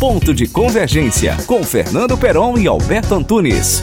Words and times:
Ponto 0.00 0.32
de 0.32 0.48
Convergência, 0.48 1.36
com 1.46 1.62
Fernando 1.62 2.16
Peron 2.16 2.56
e 2.56 2.66
Alberto 2.66 3.14
Antunes. 3.14 3.82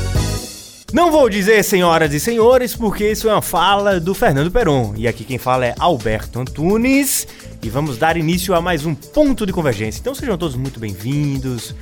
Não 0.92 1.12
vou 1.12 1.30
dizer 1.30 1.64
senhoras 1.64 2.12
e 2.12 2.20
senhores, 2.20 2.76
porque 2.76 3.12
isso 3.12 3.30
é 3.30 3.34
uma 3.34 3.42
fala 3.44 4.00
do 4.00 4.16
Fernando 4.16 4.50
Peron. 4.50 4.96
E 4.98 5.08
aqui 5.08 5.24
quem 5.24 5.38
fala 5.38 5.68
é 5.68 5.76
Alberto 5.78 6.40
Antunes. 6.40 7.28
E 7.62 7.70
vamos 7.70 8.00
dar 8.00 8.18
início 8.18 8.56
a 8.56 8.60
mais 8.60 8.84
um 8.84 8.96
Ponto 8.96 9.46
de 9.46 9.54
Convergência. 9.54 10.00
Então 10.00 10.16
sejam 10.16 10.36
todos 10.40 10.56
muito 10.56 10.80
bem-vindos. 10.80 11.76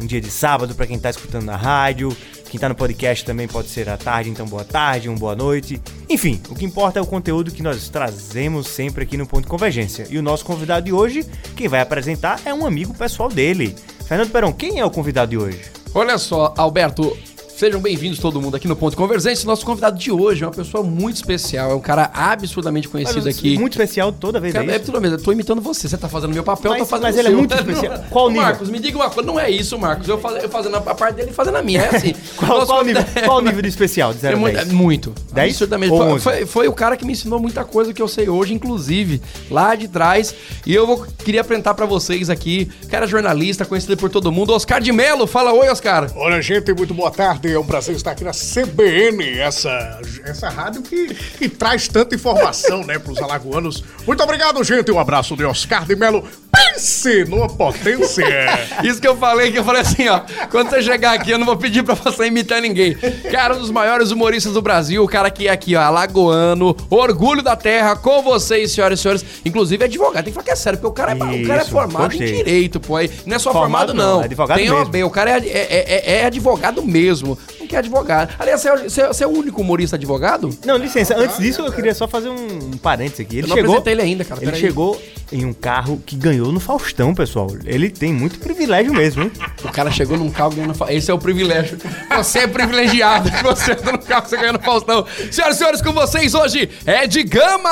Um 0.00 0.06
dia 0.06 0.20
de 0.20 0.30
sábado 0.30 0.72
para 0.76 0.86
quem 0.86 0.94
está 0.94 1.10
escutando 1.10 1.46
na 1.46 1.56
rádio. 1.56 2.16
Quem 2.50 2.58
está 2.58 2.68
no 2.68 2.74
podcast 2.74 3.24
também 3.24 3.46
pode 3.46 3.68
ser 3.68 3.88
à 3.88 3.96
tarde, 3.96 4.28
então 4.28 4.44
boa 4.44 4.64
tarde, 4.64 5.08
uma 5.08 5.16
boa 5.16 5.36
noite. 5.36 5.80
Enfim, 6.08 6.42
o 6.48 6.54
que 6.56 6.64
importa 6.64 6.98
é 6.98 7.02
o 7.02 7.06
conteúdo 7.06 7.52
que 7.52 7.62
nós 7.62 7.88
trazemos 7.88 8.66
sempre 8.66 9.04
aqui 9.04 9.16
no 9.16 9.24
Ponto 9.24 9.46
Convergência. 9.46 10.04
E 10.10 10.18
o 10.18 10.22
nosso 10.22 10.44
convidado 10.44 10.86
de 10.86 10.92
hoje, 10.92 11.24
quem 11.54 11.68
vai 11.68 11.80
apresentar 11.80 12.40
é 12.44 12.52
um 12.52 12.66
amigo 12.66 12.92
pessoal 12.92 13.28
dele. 13.28 13.76
Fernando 14.04 14.32
Peron, 14.32 14.52
quem 14.52 14.80
é 14.80 14.84
o 14.84 14.90
convidado 14.90 15.30
de 15.30 15.38
hoje? 15.38 15.60
Olha 15.94 16.18
só, 16.18 16.52
Alberto, 16.56 17.16
Sejam 17.60 17.78
bem-vindos 17.78 18.18
todo 18.18 18.40
mundo 18.40 18.56
aqui 18.56 18.66
no 18.66 18.74
Ponto 18.74 18.92
de 18.92 18.96
Convergência. 18.96 19.46
Nosso 19.46 19.66
convidado 19.66 19.98
de 19.98 20.10
hoje 20.10 20.42
é 20.42 20.46
uma 20.46 20.52
pessoa 20.54 20.82
muito 20.82 21.16
especial, 21.16 21.70
é 21.70 21.74
um 21.74 21.80
cara 21.80 22.10
absurdamente 22.14 22.88
conhecido 22.88 23.26
Mas, 23.26 23.36
aqui. 23.36 23.58
Muito 23.58 23.74
especial 23.74 24.10
toda 24.10 24.40
vez, 24.40 24.54
cara, 24.54 24.72
é, 24.72 24.76
é 24.76 24.78
toda 24.78 24.98
vez. 24.98 25.12
Eu 25.12 25.22
tô 25.22 25.30
imitando 25.30 25.60
você, 25.60 25.86
você 25.86 25.98
tá 25.98 26.08
fazendo 26.08 26.32
meu 26.32 26.42
papel, 26.42 26.70
mas, 26.70 26.80
eu 26.80 26.86
tô 26.86 26.88
fazendo 26.88 27.04
Mas 27.04 27.16
o 27.16 27.18
ele 27.18 27.28
seu. 27.28 27.34
é 27.34 27.38
muito 27.38 27.52
especial. 27.60 28.04
Qual 28.08 28.30
nível? 28.30 28.44
Marcos, 28.44 28.70
me 28.70 28.78
diga 28.78 28.96
uma 28.96 29.10
coisa, 29.10 29.26
não 29.30 29.38
é 29.38 29.50
isso, 29.50 29.78
Marcos. 29.78 30.08
Eu, 30.08 30.16
faz, 30.16 30.42
eu 30.42 30.48
fazendo 30.48 30.76
a 30.76 30.80
parte 30.80 31.16
dele 31.16 31.32
e 31.32 31.34
fazendo 31.34 31.58
a 31.58 31.62
minha, 31.62 31.82
é 31.82 31.96
assim. 31.96 32.14
qual, 32.34 32.64
qual, 32.64 32.82
nível, 32.82 33.04
qual 33.26 33.42
nível 33.44 33.60
de 33.60 33.68
especial? 33.68 34.14
De 34.14 34.20
0 34.20 34.36
é 34.36 34.40
muito, 34.40 34.58
é 34.58 34.64
muito. 34.64 35.14
10? 35.30 35.50
Absurdamente. 35.50 35.94
Foi, 35.94 36.18
foi, 36.18 36.46
foi, 36.46 36.68
o 36.68 36.72
cara 36.72 36.96
que 36.96 37.04
me 37.04 37.12
ensinou 37.12 37.38
muita 37.38 37.62
coisa 37.62 37.92
que 37.92 38.00
eu 38.00 38.08
sei 38.08 38.26
hoje, 38.26 38.54
inclusive, 38.54 39.20
lá 39.50 39.74
de 39.74 39.86
trás. 39.86 40.34
E 40.64 40.74
eu 40.74 40.86
vou, 40.86 41.06
queria 41.22 41.42
apresentar 41.42 41.74
pra 41.74 41.84
vocês 41.84 42.30
aqui, 42.30 42.70
cara 42.88 43.06
jornalista, 43.06 43.66
conhecido 43.66 43.98
por 43.98 44.08
todo 44.08 44.32
mundo, 44.32 44.54
Oscar 44.54 44.80
de 44.80 44.92
Melo. 44.92 45.26
Fala 45.26 45.52
oi, 45.52 45.68
Oscar. 45.68 46.10
Olha, 46.16 46.40
gente, 46.40 46.72
muito 46.72 46.94
boa 46.94 47.10
tarde. 47.10 47.49
É 47.52 47.58
um 47.58 47.66
prazer 47.66 47.96
estar 47.96 48.12
aqui 48.12 48.22
na 48.22 48.32
CBN, 48.32 49.38
essa, 49.38 50.00
essa 50.24 50.48
rádio 50.48 50.82
que, 50.82 51.14
que 51.14 51.48
traz 51.48 51.88
tanta 51.88 52.14
informação, 52.14 52.84
né, 52.84 52.98
pros 52.98 53.18
alagoanos. 53.18 53.82
Muito 54.06 54.22
obrigado, 54.22 54.62
gente. 54.62 54.90
Um 54.90 54.98
abraço 54.98 55.36
de 55.36 55.44
Oscar 55.44 55.84
de 55.84 55.96
Melo. 55.96 56.26
Pense 56.52 57.24
numa 57.24 57.48
potência. 57.48 58.24
Isso 58.82 59.00
que 59.00 59.06
eu 59.06 59.16
falei, 59.16 59.52
que 59.52 59.58
eu 59.58 59.64
falei 59.64 59.82
assim, 59.82 60.08
ó. 60.08 60.20
Quando 60.50 60.70
você 60.70 60.82
chegar 60.82 61.12
aqui, 61.14 61.30
eu 61.30 61.38
não 61.38 61.46
vou 61.46 61.56
pedir 61.56 61.82
pra 61.82 61.94
você 61.94 62.26
imitar 62.26 62.60
ninguém. 62.60 62.96
Cara, 63.30 63.54
um 63.54 63.58
dos 63.58 63.70
maiores 63.70 64.10
humoristas 64.10 64.52
do 64.52 64.62
Brasil, 64.62 65.02
o 65.02 65.08
cara 65.08 65.30
que 65.30 65.46
é 65.48 65.50
aqui, 65.50 65.76
ó, 65.76 65.80
alagoano, 65.80 66.76
orgulho 66.88 67.42
da 67.42 67.54
terra, 67.54 67.94
com 67.96 68.22
vocês, 68.22 68.72
senhoras 68.72 68.98
e 68.98 69.02
senhores. 69.02 69.24
Inclusive, 69.44 69.82
é 69.84 69.86
advogado. 69.86 70.24
Tem 70.24 70.32
que 70.32 70.34
falar 70.34 70.44
que 70.44 70.50
é 70.50 70.56
sério, 70.56 70.78
porque 70.78 70.90
o 70.90 70.94
cara 70.94 71.12
é, 71.12 71.16
Isso, 71.16 71.44
o 71.44 71.46
cara 71.46 71.62
é 71.62 71.64
formado 71.64 72.08
gostei. 72.08 72.28
em 72.28 72.36
direito, 72.36 72.80
pô. 72.80 72.94
Não 73.26 73.36
é 73.36 73.38
só 73.38 73.52
formado, 73.52 73.88
formado 73.88 73.94
não. 73.94 74.14
não. 74.14 74.22
É 74.22 74.24
advogado 74.24 74.56
Tem 74.56 74.68
mesmo. 74.68 74.78
OAB, 74.84 74.96
o 75.04 75.10
cara 75.10 75.30
é, 75.30 75.46
é, 75.46 75.84
é, 75.86 76.14
é 76.20 76.24
advogado 76.26 76.82
mesmo. 76.82 77.38
Não 77.70 77.76
quer 77.76 77.78
advogado. 77.78 78.34
Aliás, 78.36 78.60
você 78.60 79.00
é, 79.00 79.06
você 79.06 79.22
é 79.22 79.26
o 79.26 79.30
único 79.30 79.60
humorista 79.60 79.94
advogado? 79.94 80.50
Não, 80.64 80.76
licença. 80.76 81.16
Antes 81.16 81.38
disso, 81.38 81.62
eu 81.62 81.72
queria 81.72 81.94
só 81.94 82.08
fazer 82.08 82.28
um, 82.28 82.72
um 82.72 82.76
parênteses 82.76 83.20
aqui. 83.20 83.38
Ele 83.38 83.46
eu 83.46 83.48
não 83.48 83.56
chegou, 83.56 83.82
ele 83.86 84.02
ainda, 84.02 84.24
cara. 84.24 84.42
Ele 84.42 84.56
chegou 84.56 85.00
em 85.30 85.44
um 85.44 85.52
carro 85.52 86.02
que 86.04 86.16
ganhou 86.16 86.50
no 86.50 86.58
Faustão, 86.58 87.14
pessoal. 87.14 87.48
Ele 87.64 87.88
tem 87.88 88.12
muito 88.12 88.40
privilégio 88.40 88.92
mesmo, 88.92 89.22
hein? 89.22 89.32
O 89.62 89.70
cara 89.70 89.90
chegou 89.92 90.18
num 90.18 90.30
carro 90.30 90.50
ganhando 90.50 90.70
no 90.70 90.74
Faustão. 90.74 90.96
Esse 90.96 91.10
é 91.12 91.14
o 91.14 91.18
privilégio. 91.18 91.78
Você 92.16 92.40
é 92.40 92.46
privilegiado. 92.48 93.30
Você 93.44 93.72
entra 93.72 93.92
no 93.92 93.98
carro, 93.98 94.28
você 94.28 94.36
ganha 94.36 94.52
no 94.52 94.60
Faustão. 94.60 95.06
Senhoras 95.30 95.56
e 95.56 95.58
senhores, 95.58 95.82
com 95.82 95.92
vocês 95.92 96.34
hoje, 96.34 96.68
Ed 96.86 97.22
Gama! 97.24 97.70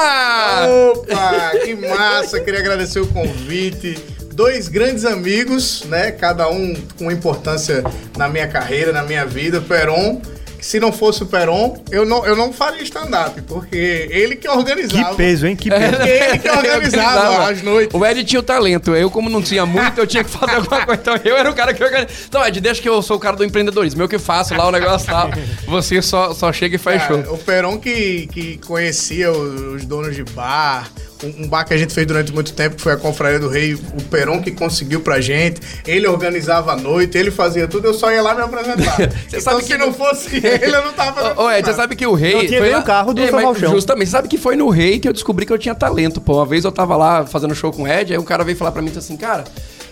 Opa, 0.92 1.52
que 1.64 1.74
massa. 1.74 2.40
Queria 2.40 2.60
agradecer 2.60 3.00
o 3.00 3.06
convite 3.06 3.96
dois 4.38 4.68
grandes 4.68 5.04
amigos, 5.04 5.82
né? 5.86 6.12
Cada 6.12 6.48
um 6.48 6.72
com 6.96 7.10
importância 7.10 7.82
na 8.16 8.28
minha 8.28 8.46
carreira, 8.46 8.92
na 8.92 9.02
minha 9.02 9.26
vida. 9.26 9.60
Peron 9.60 10.22
se 10.60 10.80
não 10.80 10.92
fosse 10.92 11.22
o 11.22 11.26
Peron, 11.26 11.76
eu 11.90 12.04
não, 12.04 12.26
eu 12.26 12.34
não 12.34 12.52
faria 12.52 12.82
stand-up, 12.82 13.40
porque 13.42 14.08
ele 14.10 14.34
que 14.34 14.48
organizava. 14.48 15.10
Que 15.10 15.16
peso, 15.16 15.46
hein? 15.46 15.54
Que 15.54 15.70
peso. 15.70 16.02
Ele 16.02 16.38
que 16.38 16.48
organizava 16.50 17.48
as 17.48 17.62
noites. 17.62 17.94
O 17.94 18.04
Ed 18.04 18.24
tinha 18.24 18.40
o 18.40 18.42
talento. 18.42 18.94
Eu, 18.94 19.10
como 19.10 19.30
não 19.30 19.40
tinha 19.40 19.64
muito, 19.64 19.98
eu 19.98 20.06
tinha 20.06 20.24
que 20.24 20.30
fazer 20.30 20.56
alguma 20.56 20.84
coisa. 20.84 21.00
Então 21.00 21.20
eu 21.24 21.36
era 21.36 21.50
o 21.50 21.54
cara 21.54 21.72
que 21.72 21.82
organizava. 21.82 22.12
Então, 22.28 22.46
Ed, 22.46 22.60
deixa 22.60 22.82
que 22.82 22.88
eu 22.88 23.00
sou 23.02 23.16
o 23.16 23.20
cara 23.20 23.36
do 23.36 23.44
empreendedorismo. 23.44 24.02
Eu 24.02 24.08
que 24.08 24.18
faço 24.18 24.54
lá 24.54 24.66
o 24.66 24.72
negócio 24.72 25.06
tal. 25.06 25.30
Você 25.66 26.02
só, 26.02 26.34
só 26.34 26.52
chega 26.52 26.74
e 26.74 26.78
faz 26.78 27.02
show. 27.04 27.18
O 27.32 27.38
Peron 27.38 27.78
que, 27.78 28.26
que 28.32 28.58
conhecia 28.58 29.30
os 29.30 29.84
donos 29.84 30.16
de 30.16 30.24
bar, 30.24 30.90
um 31.24 31.48
bar 31.48 31.64
que 31.64 31.74
a 31.74 31.76
gente 31.76 31.92
fez 31.92 32.06
durante 32.06 32.32
muito 32.32 32.52
tempo, 32.52 32.76
que 32.76 32.82
foi 32.82 32.92
a 32.92 32.96
Confraria 32.96 33.38
do 33.38 33.48
Rei, 33.48 33.74
o 33.74 34.02
Peron 34.10 34.40
que 34.40 34.50
conseguiu 34.52 35.00
pra 35.00 35.20
gente. 35.20 35.60
Ele 35.86 36.06
organizava 36.06 36.72
a 36.72 36.76
noite, 36.76 37.18
ele 37.18 37.30
fazia 37.30 37.66
tudo, 37.66 37.86
eu 37.86 37.94
só 37.94 38.10
ia 38.12 38.22
lá 38.22 38.34
me 38.34 38.42
apresentar. 38.42 38.96
você 38.96 39.08
então, 39.28 39.40
sabe 39.40 39.60
que 39.62 39.66
se 39.66 39.78
não 39.78 39.92
fosse 39.92 40.36
ele, 40.36 40.74
eu 40.74 40.84
não 40.84 40.92
tava 40.92 41.20
fazendo 41.20 41.40
Ô, 41.40 41.50
Ed, 41.50 41.66
você 41.66 41.74
sabe 41.74 41.96
que 41.96 42.06
o 42.06 42.14
Rei... 42.14 42.34
Não 42.34 42.46
tinha 42.46 42.60
foi 42.60 42.74
o 42.74 42.82
carro 42.82 43.12
do 43.12 43.20
é, 43.20 43.28
Salvachão. 43.28 43.72
Justamente, 43.72 44.10
sabe 44.10 44.28
que 44.28 44.38
foi 44.38 44.54
no 44.54 44.68
Rei 44.68 45.00
que 45.00 45.08
eu 45.08 45.12
descobri 45.12 45.44
que 45.44 45.52
eu 45.52 45.58
tinha 45.58 45.74
talento, 45.74 46.20
pô. 46.20 46.36
Uma 46.36 46.46
vez 46.46 46.64
eu 46.64 46.72
tava 46.72 46.96
lá 46.96 47.26
fazendo 47.26 47.54
show 47.54 47.72
com 47.72 47.82
o 47.82 47.88
Ed, 47.88 48.12
aí 48.12 48.18
um 48.18 48.24
cara 48.24 48.44
veio 48.44 48.56
falar 48.56 48.72
pra 48.72 48.82
mim 48.82 48.92
assim, 48.96 49.16
cara... 49.16 49.44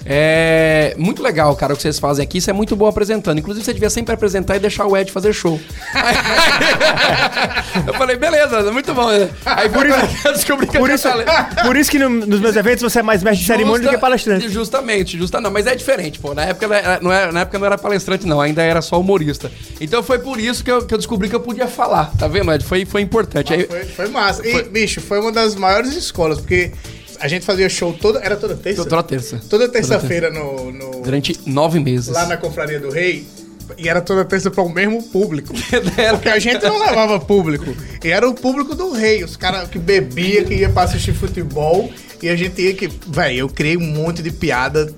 É 0.08 0.94
muito 0.96 1.20
legal, 1.20 1.54
cara, 1.56 1.74
o 1.74 1.76
que 1.76 1.82
vocês 1.82 1.98
fazem 1.98 2.22
aqui. 2.22 2.38
Isso 2.38 2.48
é 2.48 2.52
muito 2.52 2.76
bom 2.76 2.86
apresentando. 2.86 3.38
Inclusive, 3.38 3.64
você 3.64 3.72
devia 3.72 3.90
sempre 3.90 4.14
apresentar 4.14 4.56
e 4.56 4.60
deixar 4.60 4.86
o 4.86 4.96
Ed 4.96 5.10
fazer 5.10 5.32
show. 5.32 5.60
eu 7.86 7.94
falei, 7.94 8.16
beleza, 8.16 8.70
muito 8.70 8.94
bom. 8.94 9.08
Aí 9.44 9.68
por 9.68 9.84
isso 9.84 9.96
eu 10.24 10.32
descobri 10.32 10.66
que 10.68 10.78
por 10.78 10.88
eu 10.88 10.94
isso, 10.94 11.08
Por 11.64 11.76
isso 11.76 11.90
que 11.90 11.98
no, 11.98 12.08
nos 12.08 12.38
meus 12.38 12.54
eventos 12.54 12.82
você 12.82 13.00
é 13.00 13.02
mais 13.02 13.22
mestre 13.22 13.40
de 13.40 13.46
cerimônia 13.46 13.88
do 13.88 13.90
que 13.90 13.98
palestrante. 13.98 14.48
Justamente, 14.48 15.18
justa 15.18 15.40
não, 15.40 15.50
mas 15.50 15.66
é 15.66 15.74
diferente, 15.74 16.20
pô. 16.20 16.34
Na 16.34 16.44
época 16.44 16.68
não 17.02 17.12
era, 17.12 17.32
na 17.32 17.40
época 17.40 17.58
não 17.58 17.66
era 17.66 17.76
palestrante, 17.76 18.26
não, 18.26 18.40
ainda 18.40 18.62
era 18.62 18.80
só 18.80 19.00
humorista. 19.00 19.50
Então 19.80 20.04
foi 20.04 20.20
por 20.20 20.38
isso 20.38 20.62
que 20.62 20.70
eu, 20.70 20.86
que 20.86 20.94
eu 20.94 20.98
descobri 20.98 21.28
que 21.28 21.34
eu 21.34 21.40
podia 21.40 21.66
falar. 21.66 22.12
Tá 22.16 22.28
vendo, 22.28 22.52
Ed? 22.52 22.64
Foi, 22.64 22.84
foi 22.84 23.02
importante. 23.02 23.52
Ah, 23.52 23.56
Aí, 23.56 23.66
foi, 23.66 23.84
foi 23.84 24.08
massa. 24.08 24.42
Foi... 24.42 24.60
E, 24.60 24.64
bicho, 24.64 25.00
foi 25.00 25.18
uma 25.18 25.32
das 25.32 25.56
maiores 25.56 25.96
escolas, 25.96 26.38
porque 26.38 26.70
a 27.20 27.28
gente 27.28 27.44
fazia 27.44 27.68
show 27.68 27.92
toda. 27.92 28.20
Era 28.20 28.36
toda 28.36 28.54
terça? 28.54 28.84
Toda 28.84 29.02
terça. 29.02 29.40
Toda 29.48 29.68
terça-feira 29.68 30.30
no, 30.30 30.72
no, 30.72 31.02
Durante 31.02 31.38
nove 31.46 31.80
meses. 31.80 32.08
Lá 32.08 32.26
na 32.26 32.36
Confraria 32.36 32.80
do 32.80 32.90
Rei. 32.90 33.26
E 33.76 33.88
era 33.88 34.00
toda 34.00 34.24
terça 34.24 34.50
para 34.50 34.62
o 34.62 34.68
mesmo 34.68 35.02
público. 35.02 35.52
Porque 36.12 36.28
a 36.28 36.38
gente 36.38 36.62
não 36.62 36.78
levava 36.78 37.18
público. 37.18 37.74
E 38.02 38.08
era 38.08 38.28
o 38.28 38.32
público 38.32 38.74
do 38.74 38.92
rei. 38.92 39.24
Os 39.24 39.36
caras 39.36 39.68
que 39.68 39.78
bebia, 39.78 40.44
que 40.44 40.54
ia 40.54 40.68
para 40.68 40.84
assistir 40.84 41.12
futebol. 41.12 41.90
E 42.22 42.28
a 42.28 42.36
gente 42.36 42.62
ia 42.62 42.74
que. 42.74 42.88
Véi, 43.08 43.36
eu 43.36 43.48
criei 43.48 43.76
um 43.76 43.86
monte 43.86 44.22
de 44.22 44.30
piada 44.30 44.94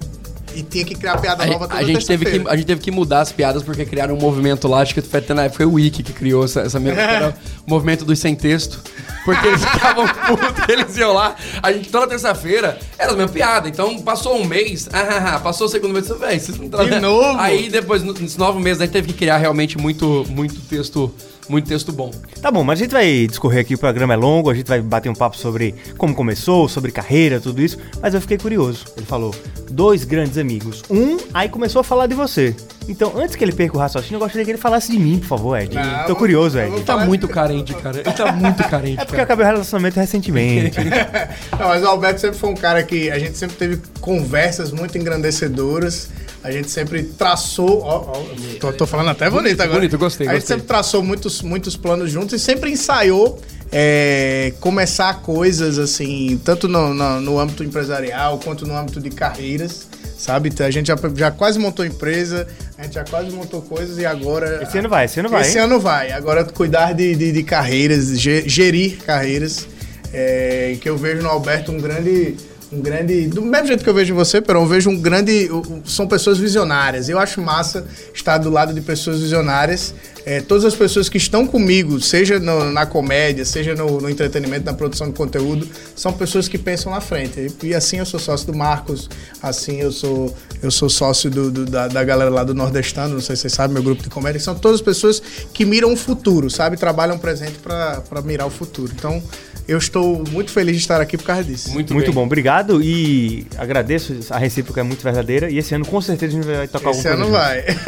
e 0.55 0.63
tinha 0.63 0.85
que 0.85 0.95
criar 0.95 1.19
piada 1.19 1.45
nova 1.47 1.69
toda 1.69 1.81
a 1.81 1.85
gente 1.85 2.07
teve 2.07 2.25
que 2.25 2.49
A 2.49 2.57
gente 2.57 2.67
teve 2.67 2.81
que 2.81 2.91
mudar 2.91 3.21
as 3.21 3.33
piadas 3.33 3.63
porque 3.63 3.85
criaram 3.85 4.15
um 4.15 4.21
movimento 4.21 4.67
lá, 4.69 4.81
acho 4.81 4.95
que 4.95 5.01
foi 5.03 5.21
até 5.21 5.35
na 5.35 5.45
época 5.45 5.59
foi 5.59 5.67
o 5.67 5.73
Wiki 5.73 6.03
que 6.03 6.13
criou 6.13 6.45
essa, 6.45 6.61
essa 6.61 6.79
mesma, 6.79 7.01
era 7.01 7.35
o 7.67 7.71
movimento 7.71 8.05
dos 8.05 8.19
sem 8.19 8.35
texto. 8.35 8.81
Porque 9.25 9.47
eles 9.47 9.65
ficavam 9.65 10.07
putos, 10.27 10.69
eles 10.69 10.97
iam 10.97 11.13
lá, 11.13 11.37
a 11.63 11.73
gente 11.73 11.91
toda 11.91 12.07
terça-feira, 12.07 12.79
era 12.99 13.13
a 13.13 13.17
mesma 13.17 13.33
piada. 13.33 13.69
Então 13.69 13.99
passou 14.01 14.37
um 14.37 14.45
mês, 14.45 14.89
ah, 14.93 14.99
ah, 14.99 15.35
ah 15.35 15.41
passou 15.41 15.67
o 15.67 15.71
segundo 15.71 15.93
mês, 15.93 16.09
velho, 16.09 16.41
vocês 16.41 16.59
não 16.59 16.85
De 16.85 17.01
novo? 17.01 17.39
Aí 17.39 17.69
depois, 17.69 18.03
nesses 18.03 18.37
nove 18.37 18.61
meses, 18.61 18.81
a 18.81 18.85
gente 18.85 18.93
teve 18.93 19.09
que 19.09 19.15
criar 19.15 19.39
realmente 19.39 19.77
muito, 19.77 20.25
muito 20.29 20.61
texto 20.63 21.13
muito 21.49 21.69
texto 21.69 21.93
bom. 21.93 22.11
Tá 22.41 22.51
bom, 22.51 22.63
mas 22.63 22.79
a 22.79 22.83
gente 22.83 22.93
vai 22.93 23.27
discorrer 23.27 23.61
aqui, 23.61 23.75
o 23.75 23.79
programa 23.79 24.15
é 24.15 24.17
longo, 24.17 24.51
a 24.51 24.55
gente 24.55 24.67
vai 24.67 24.81
bater 24.81 25.09
um 25.09 25.15
papo 25.15 25.37
sobre 25.37 25.75
como 25.97 26.15
começou, 26.15 26.69
sobre 26.69 26.93
carreira, 26.93 27.41
tudo 27.41 27.63
isso, 27.63 27.79
mas 28.01 28.15
eu 28.15 28.21
fiquei 28.21 28.39
curioso. 28.39 28.87
Ele 28.97 29.07
falou, 29.07 29.35
dois 29.71 30.05
grandes 30.05 30.39
amigos. 30.39 30.83
Um, 30.91 31.17
aí 31.33 31.49
começou 31.49 31.81
a 31.81 31.85
falar 31.85 32.07
de 32.07 32.15
você. 32.15 32.55
Então, 32.89 33.13
antes 33.17 33.37
que 33.37 33.45
ele 33.45 33.53
perca 33.53 33.77
o 33.77 33.81
raciocínio, 33.81 34.17
eu 34.17 34.21
gostaria 34.21 34.45
que 34.45 34.51
ele 34.51 34.59
falasse 34.59 34.91
de 34.91 34.99
mim, 34.99 35.19
por 35.19 35.27
favor, 35.27 35.61
Ed. 35.61 35.75
Não, 35.75 36.07
Tô 36.07 36.17
curioso, 36.17 36.59
Ed. 36.59 36.73
Ele 36.73 36.85
tá 36.85 37.05
muito 37.05 37.29
carente, 37.29 37.75
cara. 37.75 38.01
Ele 38.01 38.13
tá 38.13 38.33
muito 38.33 38.65
carente. 38.65 38.95
É 38.95 39.05
porque 39.05 39.17
cara. 39.17 39.23
acabei 39.25 39.45
o 39.45 39.49
relacionamento 39.49 40.01
recentemente. 40.01 40.79
Não, 41.59 41.69
mas 41.69 41.83
o 41.83 41.87
Alberto 41.87 42.21
sempre 42.21 42.39
foi 42.39 42.49
um 42.49 42.55
cara 42.55 42.83
que 42.83 43.11
a 43.11 43.19
gente 43.19 43.37
sempre 43.37 43.57
teve 43.57 43.83
conversas 44.01 44.73
muito 44.73 44.97
engrandecedoras. 44.97 46.09
A 46.43 46.51
gente 46.51 46.71
sempre 46.71 47.03
traçou. 47.03 47.83
Ó, 47.83 48.13
ó, 48.13 48.25
tô, 48.61 48.73
tô, 48.73 48.87
falando 48.87 49.11
até 49.11 49.29
bonito, 49.29 49.43
bonito 49.43 49.61
agora. 49.61 49.79
Bonito, 49.81 49.99
gostei. 49.99 50.29
A 50.29 50.35
gente 50.35 50.47
sempre 50.47 50.67
traçou 50.67 51.03
muitos, 51.03 51.43
muitos 51.43 51.77
planos 51.77 52.11
juntos 52.11 52.35
e 52.35 52.39
sempre 52.39 52.71
ensaiou 52.71 53.41
é, 53.73 54.53
começar 54.61 55.21
coisas 55.21 55.79
assim, 55.79 56.41
tanto 56.45 56.69
no, 56.69 56.95
no, 56.95 57.21
no, 57.21 57.39
âmbito 57.39 57.63
empresarial 57.63 58.39
quanto 58.39 58.67
no 58.67 58.77
âmbito 58.77 59.01
de 59.01 59.11
carreiras. 59.11 59.87
Sabe? 60.17 60.53
A 60.59 60.71
gente 60.71 60.89
já, 60.89 60.97
já 61.15 61.31
quase 61.31 61.61
montou 61.61 61.85
empresa, 61.85 62.49
a 62.77 62.83
gente 62.83 62.95
já 62.95 63.05
quase 63.05 63.31
montou 63.31 63.63
coisas 63.63 63.99
e 63.99 64.07
agora. 64.07 64.63
Esse 64.65 64.79
ano 64.79 64.89
vai, 64.89 65.05
esse 65.05 65.21
ano 65.21 65.29
vai. 65.29 65.43
Esse 65.43 65.59
hein? 65.59 65.65
ano 65.65 65.79
vai. 65.79 66.11
Agora 66.11 66.45
cuidar 66.45 66.93
de, 66.93 67.15
de, 67.15 67.31
de 67.31 67.43
carreiras, 67.45 68.19
gerir 68.19 68.99
carreiras. 69.05 69.69
É, 70.13 70.77
que 70.81 70.89
eu 70.89 70.97
vejo 70.97 71.23
no 71.23 71.29
Alberto 71.29 71.71
um 71.71 71.79
grande 71.79 72.35
um 72.73 72.81
grande. 72.81 73.29
Do 73.29 73.43
mesmo 73.43 73.67
jeito 73.67 73.83
que 73.83 73.91
eu 73.91 73.95
vejo 73.95 74.15
você, 74.15 74.41
Perão, 74.41 74.63
eu 74.63 74.67
vejo 74.67 74.91
um 74.91 75.01
grande. 75.01 75.49
São 75.85 76.07
pessoas 76.07 76.39
visionárias. 76.39 77.09
Eu 77.09 77.19
acho 77.19 77.41
massa 77.41 77.87
estar 78.15 78.39
do 78.39 78.51
lado 78.51 78.73
de 78.73 78.81
pessoas 78.81 79.21
visionárias 79.21 79.95
é, 80.31 80.41
todas 80.43 80.65
as 80.67 80.75
pessoas 80.75 81.09
que 81.09 81.17
estão 81.17 81.47
comigo, 81.47 81.99
seja 82.01 82.39
no- 82.39 82.71
na 82.71 82.85
comédia, 82.85 83.45
seja 83.47 83.75
no, 83.75 83.99
no 84.01 84.11
entretenimento, 84.11 84.67
na 84.67 84.75
produção 84.75 85.07
de 85.07 85.15
conteúdo, 85.15 85.67
são 85.97 86.13
pessoas 86.13 86.47
que 86.49 86.59
pensam 86.59 86.93
na 86.93 87.01
frente. 87.01 87.41
E, 87.63 87.67
e 87.69 87.75
assim 87.75 87.97
eu 87.99 88.05
sou 88.05 88.21
sócio 88.21 88.47
do 88.47 88.55
Marcos, 88.57 89.09
assim 89.43 89.81
eu 89.81 89.91
sou, 89.91 90.35
eu 90.63 90.71
sou 90.71 90.91
sócio 90.91 91.31
do- 91.31 91.51
do- 91.51 91.65
da, 91.65 91.89
da 91.89 92.05
galera 92.05 92.31
lá 92.31 92.45
do 92.45 92.55
Nordestano, 92.55 93.15
não 93.15 93.21
sei 93.23 93.37
se 93.37 93.43
vocês 93.43 93.55
sabem, 93.55 93.73
meu 93.73 93.83
grupo 93.83 94.03
de 94.03 94.11
comédia. 94.11 94.39
São 94.41 94.55
todas 94.55 94.83
pessoas 94.83 95.23
que 95.55 95.65
miram 95.65 95.93
o 95.93 95.97
futuro, 95.97 96.51
sabe? 96.51 96.77
Trabalham 96.77 97.17
o 97.17 97.19
presente 97.19 97.55
para 97.63 98.03
mirar 98.23 98.47
o 98.47 98.51
futuro. 98.51 98.93
Então, 98.95 99.23
eu 99.67 99.77
estou 99.79 100.25
muito 100.31 100.51
feliz 100.51 100.77
de 100.77 100.83
estar 100.83 101.01
aqui 101.01 101.17
por 101.19 101.25
causa 101.25 101.45
disso. 101.45 101.71
Muito, 101.71 101.93
Muito 101.93 102.07
bem. 102.07 102.15
bom, 102.15 102.25
obrigado 102.25 102.83
e 102.83 103.47
agradeço. 103.59 104.15
A 104.31 104.39
recíproca 104.39 104.81
é 104.81 104.83
muito 104.83 105.03
verdadeira. 105.03 105.51
E 105.51 105.59
esse 105.59 105.75
ano, 105.75 105.85
com 105.87 106.01
certeza, 106.01 106.33
a 106.39 106.41
gente 106.43 106.47
vai 106.57 106.67
tocar 106.69 106.91
Esse 106.91 107.07
alguma 107.09 107.27
ano 107.27 107.35
coisa 107.37 107.63
junto. 107.63 107.85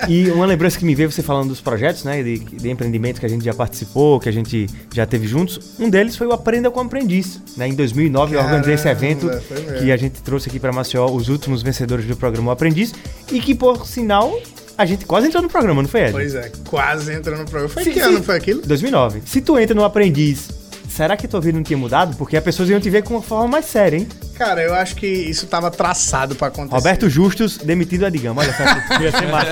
vai. 0.00 0.08
E 0.10 0.30
uma 0.30 0.44
lembrança 0.46 0.76
que 0.78 0.84
me 0.84 0.94
veio 0.94 1.10
você 1.10 1.22
falando 1.22 1.48
dos 1.50 1.60
projetos, 1.60 1.79
né? 2.04 2.22
De, 2.22 2.38
de 2.38 2.70
empreendimentos 2.70 3.18
que 3.18 3.26
a 3.26 3.28
gente 3.28 3.44
já 3.44 3.54
participou, 3.54 4.20
que 4.20 4.28
a 4.28 4.32
gente 4.32 4.66
já 4.92 5.06
teve 5.06 5.26
juntos. 5.26 5.74
Um 5.78 5.88
deles 5.88 6.16
foi 6.16 6.26
o 6.26 6.32
Aprenda 6.32 6.70
com 6.70 6.80
Aprendiz. 6.80 7.40
Né? 7.56 7.68
Em 7.68 7.74
2009 7.74 8.36
eu 8.36 8.40
organizei 8.40 8.74
esse 8.74 8.84
Caramba, 8.84 9.04
evento 9.04 9.30
que 9.78 9.90
a 9.90 9.96
gente 9.96 10.22
trouxe 10.22 10.48
aqui 10.48 10.58
para 10.58 10.72
Maceió 10.72 11.06
os 11.06 11.28
últimos 11.28 11.62
vencedores 11.62 12.04
do 12.06 12.16
programa 12.16 12.50
O 12.50 12.52
Aprendiz. 12.52 12.92
E 13.32 13.40
que, 13.40 13.54
por 13.54 13.86
sinal, 13.86 14.36
a 14.76 14.86
gente 14.86 15.04
quase 15.04 15.28
entrou 15.28 15.42
no 15.42 15.48
programa, 15.48 15.82
não 15.82 15.88
foi, 15.88 16.02
Ed? 16.02 16.12
Pois 16.12 16.34
é, 16.34 16.50
quase 16.68 17.12
entrou 17.12 17.36
no 17.36 17.44
programa. 17.44 17.68
Foi 17.68 17.84
Sim, 17.84 17.92
que 17.92 18.00
sim. 18.00 18.06
ano 18.06 18.22
foi 18.22 18.36
aquilo? 18.36 18.62
2009. 18.62 19.22
Se 19.26 19.40
tu 19.40 19.58
entra 19.58 19.74
no 19.74 19.84
Aprendiz, 19.84 20.48
será 20.90 21.16
que 21.16 21.26
tua 21.28 21.40
vida 21.40 21.56
não 21.56 21.62
tinha 21.62 21.78
mudado? 21.78 22.16
Porque 22.16 22.36
as 22.36 22.42
pessoas 22.44 22.68
iam 22.68 22.80
te 22.80 22.90
ver 22.90 23.02
com 23.02 23.14
uma 23.14 23.22
forma 23.22 23.48
mais 23.48 23.64
séria, 23.66 23.96
hein? 23.96 24.08
Cara, 24.34 24.62
eu 24.62 24.74
acho 24.74 24.96
que 24.96 25.06
isso 25.06 25.46
tava 25.46 25.70
traçado 25.70 26.34
pra 26.34 26.48
acontecer. 26.48 26.74
Roberto 26.74 27.10
Justus 27.10 27.58
demitido 27.58 28.06
a 28.06 28.10
Digama. 28.10 28.40
Olha 28.40 28.54
só, 28.54 28.96
que 28.96 29.02
ia 29.04 29.12
ser 29.12 29.26
massa. 29.28 29.50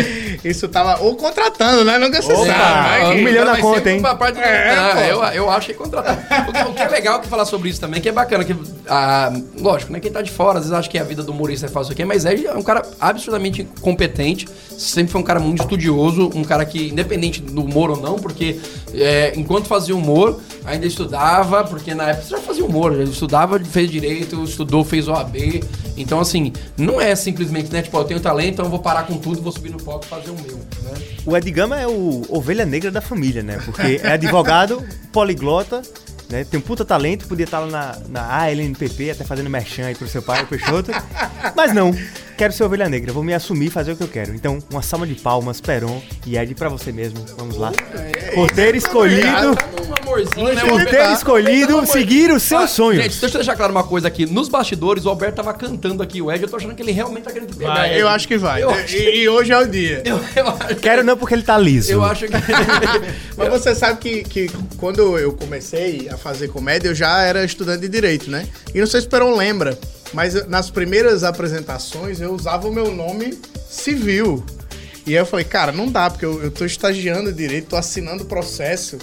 Isso 0.42 0.66
tava. 0.68 0.98
Ou 1.02 1.14
contratando, 1.14 1.84
né? 1.84 1.98
Nunca 1.98 2.22
se 2.22 2.32
Opa, 2.32 2.46
sabe. 2.46 3.04
Um 3.20 3.22
milhão 3.24 3.44
na 3.44 3.58
conta, 3.58 3.90
hein? 3.90 3.98
uma 3.98 4.14
parte 4.14 4.36
do- 4.36 4.40
É, 4.40 4.70
Ah, 4.70 5.06
eu, 5.06 5.22
eu 5.44 5.50
acho 5.50 5.66
que 5.66 5.72
é 5.72 5.74
contratado. 5.74 6.18
O 6.48 6.52
que, 6.54 6.62
o 6.70 6.72
que 6.72 6.80
é 6.82 6.88
legal 6.88 7.20
que 7.20 7.28
falar 7.28 7.44
sobre 7.44 7.68
isso 7.68 7.78
também, 7.78 8.00
que 8.00 8.08
é 8.08 8.12
bacana, 8.12 8.42
que, 8.42 8.56
ah, 8.88 9.30
lógico, 9.58 9.92
né? 9.92 10.00
Quem 10.00 10.10
tá 10.10 10.22
de 10.22 10.30
fora, 10.30 10.58
às 10.58 10.64
vezes 10.64 10.72
acha 10.72 10.88
que 10.88 10.98
a 10.98 11.04
vida 11.04 11.22
do 11.22 11.32
humorista 11.32 11.66
é 11.66 11.68
fácil 11.68 11.92
aqui, 11.92 12.02
mas 12.06 12.24
é 12.24 12.34
um 12.56 12.62
cara 12.62 12.80
absurdamente 12.98 13.68
competente, 13.82 14.48
sempre 14.70 15.12
foi 15.12 15.20
um 15.20 15.24
cara 15.24 15.38
muito 15.38 15.60
estudioso, 15.60 16.30
um 16.34 16.42
cara 16.44 16.64
que, 16.64 16.88
independente 16.88 17.42
do 17.42 17.62
humor 17.62 17.90
ou 17.90 17.96
não, 18.00 18.18
porque 18.18 18.58
é, 18.94 19.34
enquanto 19.36 19.66
fazia 19.66 19.94
humor, 19.94 20.40
ainda 20.64 20.86
estudava, 20.86 21.64
porque 21.64 21.94
na 21.94 22.10
época 22.10 22.24
você 22.24 22.30
já 22.30 22.38
fazia 22.38 22.64
humor, 22.64 22.94
já 22.96 23.04
estudava, 23.04 23.58
fez 23.60 23.90
direito, 23.90 24.42
estudou, 24.44 24.84
fez 24.84 25.08
OAB. 25.08 25.62
Então, 25.96 26.20
assim, 26.20 26.52
não 26.76 27.00
é 27.00 27.14
simplesmente, 27.14 27.72
né? 27.72 27.82
Tipo, 27.82 27.98
eu 27.98 28.04
tenho 28.04 28.20
talento, 28.20 28.54
então 28.54 28.64
eu 28.64 28.70
vou 28.70 28.80
parar 28.80 29.04
com 29.04 29.16
tudo, 29.16 29.42
vou 29.42 29.52
subir 29.52 29.70
no 29.70 29.82
palco 29.82 30.04
e 30.04 30.08
fazer 30.08 30.30
o 30.30 30.34
meu, 30.34 30.56
né? 30.56 30.94
O 31.26 31.36
Edgama 31.36 31.78
é 31.78 31.86
o 31.86 32.22
ovelha 32.28 32.64
negra 32.64 32.90
da 32.90 33.00
família, 33.00 33.42
né? 33.42 33.60
Porque 33.64 34.00
é 34.02 34.12
advogado, 34.12 34.82
poliglota, 35.12 35.82
né? 36.30 36.44
Tem 36.44 36.58
um 36.58 36.62
puta 36.62 36.84
talento, 36.84 37.26
podia 37.26 37.44
estar 37.44 37.58
lá 37.58 37.66
na, 37.66 37.98
na 38.08 38.42
ALNPP, 38.44 39.10
até 39.10 39.24
fazendo 39.24 39.50
merchan 39.50 39.86
aí 39.86 39.94
pro 39.94 40.08
seu 40.08 40.22
pai, 40.22 40.42
o 40.42 40.46
Peixoto. 40.46 40.92
Mas 41.56 41.74
não, 41.74 41.92
quero 42.38 42.52
ser 42.52 42.62
ovelha 42.64 42.88
negra, 42.88 43.12
vou 43.12 43.24
me 43.24 43.34
assumir 43.34 43.66
e 43.66 43.70
fazer 43.70 43.92
o 43.92 43.96
que 43.96 44.02
eu 44.02 44.08
quero. 44.08 44.34
Então, 44.34 44.58
uma 44.70 44.80
salva 44.80 45.06
de 45.06 45.16
palmas, 45.16 45.60
Peron 45.60 46.00
e 46.24 46.38
Ed 46.38 46.54
pra 46.54 46.68
você 46.68 46.92
mesmo. 46.92 47.18
Vamos 47.36 47.56
lá. 47.56 47.72
Por 48.34 48.50
ter 48.52 48.76
escolhido, 48.76 49.56
Amorzinho, 50.14 50.54
né? 50.54 50.64
por 50.68 50.84
ter 50.86 51.12
escolhido 51.12 51.86
seguir 51.86 52.30
os 52.32 52.42
seus 52.42 52.62
Ah, 52.64 52.66
sonhos. 52.68 53.02
Gente, 53.02 53.20
deixa 53.20 53.26
eu 53.36 53.38
deixar 53.40 53.56
claro 53.56 53.72
uma 53.72 53.84
coisa 53.84 54.08
aqui. 54.08 54.26
Nos 54.26 54.48
bastidores, 54.48 55.04
o 55.04 55.08
Alberto 55.08 55.36
tava 55.36 55.52
cantando 55.54 56.02
aqui 56.02 56.20
o 56.20 56.30
Ed. 56.30 56.42
Eu 56.42 56.48
tô 56.48 56.56
achando 56.56 56.74
que 56.74 56.82
ele 56.82 56.92
realmente 56.92 57.24
tá 57.24 57.30
querendo 57.30 57.54
pegar. 57.56 57.74
Vai, 57.74 58.00
eu 58.00 58.08
acho 58.08 58.26
que 58.28 58.36
vai. 58.36 58.62
Eu 58.62 58.70
E- 58.70 58.74
acho- 58.74 58.96
E, 58.96 59.28
hoje 59.28 59.52
é 59.52 59.58
o 59.58 59.66
dia. 59.66 60.02
Eu, 60.04 60.20
eu 60.36 60.48
acho, 60.48 60.76
Quero 60.76 61.02
não 61.04 61.16
porque 61.16 61.34
ele 61.34 61.42
tá 61.42 61.56
liso. 61.58 61.90
eu 61.92 62.04
acho 62.04 62.26
que. 62.26 62.32
Mas 63.36 63.48
você 63.48 63.74
sabe 63.74 63.98
que, 64.00 64.22
que 64.24 64.50
quando 64.76 65.18
eu 65.18 65.32
comecei 65.32 66.08
a 66.10 66.16
fazer 66.16 66.48
comédia, 66.48 66.88
eu 66.88 66.94
já 66.94 67.22
era 67.22 67.44
estudante 67.44 67.80
de 67.82 67.88
direito, 67.88 68.30
né? 68.30 68.46
E 68.74 68.80
não 68.80 68.86
sei 68.86 69.00
se 69.00 69.06
o 69.06 69.10
Peron 69.10 69.36
lembra, 69.36 69.78
mas 70.12 70.46
nas 70.48 70.70
primeiras 70.70 71.22
apresentações 71.24 72.20
eu 72.20 72.32
usava 72.34 72.66
o 72.68 72.72
meu 72.72 72.90
nome 72.94 73.38
civil. 73.68 74.44
E 75.06 75.10
aí 75.10 75.16
eu 75.22 75.26
falei, 75.26 75.44
cara, 75.44 75.72
não 75.72 75.88
dá, 75.90 76.10
porque 76.10 76.24
eu, 76.24 76.42
eu 76.42 76.50
tô 76.50 76.64
estagiando 76.64 77.32
direito, 77.32 77.68
tô 77.70 77.76
assinando 77.76 78.24
processo. 78.24 78.98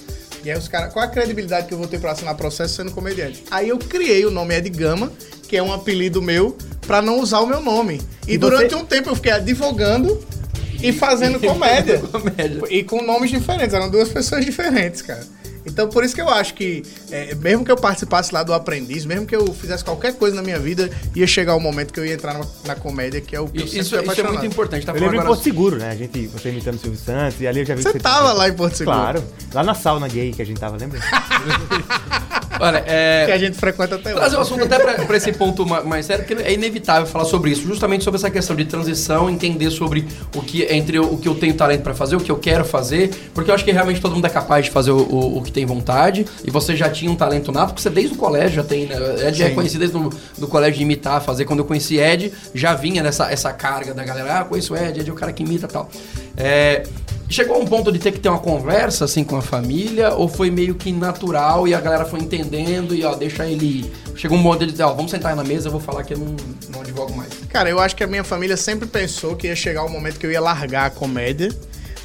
E 0.47 0.51
aí 0.51 0.57
os 0.57 0.69
caras, 0.69 0.93
qual 0.93 1.03
a 1.03 1.09
credibilidade 1.09 1.67
que 1.67 1.73
eu 1.73 1.77
vou 1.77 1.87
ter 1.87 1.99
pra 1.99 2.11
assinar 2.13 2.33
processo 2.33 2.73
sendo 2.75 2.89
comediante? 2.93 3.43
Aí 3.51 3.67
eu 3.67 3.77
criei 3.77 4.25
o 4.25 4.31
nome 4.31 4.55
Ed 4.55 4.69
Gama, 4.69 5.11
que 5.45 5.57
é 5.57 5.61
um 5.61 5.73
apelido 5.73 6.21
meu, 6.21 6.55
pra 6.87 7.01
não 7.01 7.19
usar 7.19 7.41
o 7.41 7.45
meu 7.45 7.59
nome. 7.59 7.99
E, 8.25 8.35
E 8.35 8.37
durante 8.37 8.69
você- 8.69 8.75
um 8.77 8.85
tempo 8.85 9.09
eu 9.09 9.15
fiquei 9.17 9.33
advogando 9.33 10.25
e 10.81 10.93
fazendo 10.93 11.37
comédia. 11.37 11.99
Comédia. 11.99 12.61
E 12.69 12.81
com 12.81 13.01
nomes 13.03 13.29
diferentes, 13.29 13.73
eram 13.73 13.89
duas 13.91 14.07
pessoas 14.07 14.45
diferentes, 14.45 15.01
cara. 15.01 15.21
Então, 15.67 15.87
por 15.89 16.03
isso 16.03 16.15
que 16.15 16.21
eu 16.21 16.29
acho 16.29 16.53
que, 16.53 16.81
é, 17.11 17.35
mesmo 17.35 17.63
que 17.65 17.71
eu 17.71 17.75
participasse 17.75 18.33
lá 18.33 18.41
do 18.41 18.53
aprendiz, 18.53 19.05
mesmo 19.05 19.25
que 19.25 19.35
eu 19.35 19.53
fizesse 19.53 19.83
qualquer 19.83 20.13
coisa 20.15 20.35
na 20.35 20.41
minha 20.41 20.57
vida, 20.57 20.89
ia 21.15 21.27
chegar 21.27 21.55
o 21.55 21.59
momento 21.59 21.93
que 21.93 21.99
eu 21.99 22.05
ia 22.05 22.13
entrar 22.13 22.33
na, 22.33 22.45
na 22.65 22.75
comédia, 22.75 23.19
que 23.19 23.35
é 23.35 23.39
o 23.39 23.47
que 23.47 23.59
eu 23.59 23.65
Isso, 23.65 23.73
sempre 23.73 24.07
isso 24.07 24.15
fui 24.15 24.23
é 24.23 24.27
muito 24.27 24.45
importante. 24.45 24.85
Tá 24.85 24.93
Eu 24.93 24.95
lembro 24.95 25.15
em 25.15 25.19
agora. 25.19 25.27
Porto 25.27 25.43
Seguro, 25.43 25.77
né? 25.77 25.89
A 25.89 25.95
gente, 25.95 26.27
você 26.27 26.49
imitando 26.49 26.75
o 26.75 26.79
Silvio 26.79 26.99
Santos, 26.99 27.39
e 27.41 27.47
ali 27.47 27.59
eu 27.59 27.65
já 27.65 27.75
vi 27.75 27.83
Você 27.83 27.93
que 27.93 27.99
tava 27.99 28.33
lá 28.33 28.47
em 28.47 28.53
Porto 28.53 28.75
Seguro? 28.75 28.97
Claro, 28.97 29.23
lá 29.53 29.63
na 29.63 29.73
sauna 29.73 30.07
gay 30.07 30.31
que 30.31 30.41
a 30.41 30.45
gente 30.45 30.59
tava, 30.59 30.77
lembra? 30.77 30.99
Olha, 32.59 32.83
é. 32.87 33.25
Que 33.25 33.31
a 33.31 33.37
gente 33.37 33.57
frequenta 33.57 33.95
até 33.95 34.09
hoje. 34.09 34.19
Trazer 34.19 34.35
o 34.37 34.39
assunto 34.39 34.63
até 34.63 34.79
pra, 34.79 34.93
pra 35.05 35.17
esse 35.17 35.31
ponto 35.33 35.65
ma- 35.65 35.81
mais 35.81 36.05
sério, 36.05 36.25
porque 36.25 36.41
é 36.43 36.53
inevitável 36.53 37.05
falar 37.07 37.25
sobre 37.25 37.51
isso, 37.51 37.61
justamente 37.67 38.03
sobre 38.03 38.17
essa 38.17 38.29
questão 38.29 38.55
de 38.55 38.65
transição, 38.65 39.29
entender 39.29 39.69
sobre 39.71 40.07
o 40.35 40.41
que 40.41 40.63
entre 40.63 40.99
o 40.99 41.17
que 41.17 41.27
eu 41.27 41.35
tenho 41.35 41.53
talento 41.53 41.81
pra 41.81 41.93
fazer, 41.93 42.15
o 42.15 42.19
que 42.19 42.31
eu 42.31 42.37
quero 42.37 42.65
fazer, 42.65 43.09
porque 43.33 43.49
eu 43.51 43.55
acho 43.55 43.63
que 43.65 43.71
realmente 43.71 43.99
todo 44.01 44.13
mundo 44.15 44.25
é 44.25 44.29
capaz 44.29 44.65
de 44.65 44.71
fazer 44.71 44.91
o, 44.91 44.97
o- 44.97 45.37
o 45.37 45.41
que 45.41 45.51
tem 45.51 45.65
vontade, 45.65 46.25
e 46.45 46.51
você 46.51 46.75
já 46.75 46.89
tinha 46.89 47.11
um 47.11 47.15
talento 47.15 47.51
nato, 47.51 47.67
porque 47.69 47.81
você 47.81 47.89
desde 47.89 48.13
o 48.15 48.17
colégio 48.17 48.55
já 48.57 48.63
tem, 48.63 48.85
né? 48.85 48.95
Ed 49.27 49.43
é 49.43 49.49
conhecido 49.51 49.79
desde 49.79 49.97
o 49.97 50.09
do 50.37 50.47
colégio 50.47 50.77
de 50.77 50.83
imitar, 50.83 51.21
fazer. 51.21 51.45
Quando 51.45 51.59
eu 51.59 51.65
conheci 51.65 51.97
Ed, 51.97 52.31
já 52.53 52.73
vinha 52.73 53.01
nessa 53.03 53.31
essa 53.31 53.51
carga 53.53 53.93
da 53.93 54.03
galera, 54.03 54.39
ah, 54.39 54.43
conheço 54.45 54.73
o 54.73 54.77
Ed, 54.77 54.99
Ed 54.99 55.09
é 55.09 55.13
o 55.13 55.15
cara 55.15 55.31
que 55.33 55.43
imita 55.43 55.65
e 55.65 55.69
tal. 55.69 55.89
É, 56.35 56.83
Chegou 57.29 57.57
a 57.57 57.59
um 57.59 57.65
ponto 57.65 57.91
de 57.91 57.99
ter 57.99 58.13
que 58.13 58.19
ter 58.19 58.29
uma 58.29 58.39
conversa 58.39 59.03
assim 59.03 59.23
com 59.23 59.35
a 59.35 59.41
família, 59.41 60.13
ou 60.13 60.29
foi 60.29 60.49
meio 60.49 60.75
que 60.75 60.93
natural 60.93 61.67
e 61.67 61.73
a 61.73 61.81
galera 61.81 62.05
foi 62.05 62.21
entendendo 62.21 62.95
e 62.95 63.03
ó, 63.03 63.15
deixa 63.15 63.45
ele 63.45 63.65
ir? 63.65 63.91
Chegou 64.15 64.37
um 64.37 64.41
momento 64.41 64.65
de 64.65 64.71
dizer, 64.71 64.83
ó, 64.83 64.93
vamos 64.93 65.11
sentar 65.11 65.31
aí 65.31 65.37
na 65.37 65.43
mesa, 65.43 65.67
eu 65.67 65.71
vou 65.71 65.81
falar 65.81 66.03
que 66.03 66.13
eu 66.13 66.17
não, 66.17 66.35
não 66.69 66.81
advogo 66.81 67.13
mais. 67.15 67.29
Cara, 67.49 67.69
eu 67.69 67.79
acho 67.79 67.95
que 67.95 68.03
a 68.03 68.07
minha 68.07 68.23
família 68.23 68.55
sempre 68.55 68.87
pensou 68.87 69.35
que 69.35 69.47
ia 69.47 69.55
chegar 69.55 69.83
o 69.83 69.89
momento 69.89 70.17
que 70.17 70.25
eu 70.25 70.31
ia 70.31 70.39
largar 70.39 70.85
a 70.85 70.89
comédia, 70.89 71.53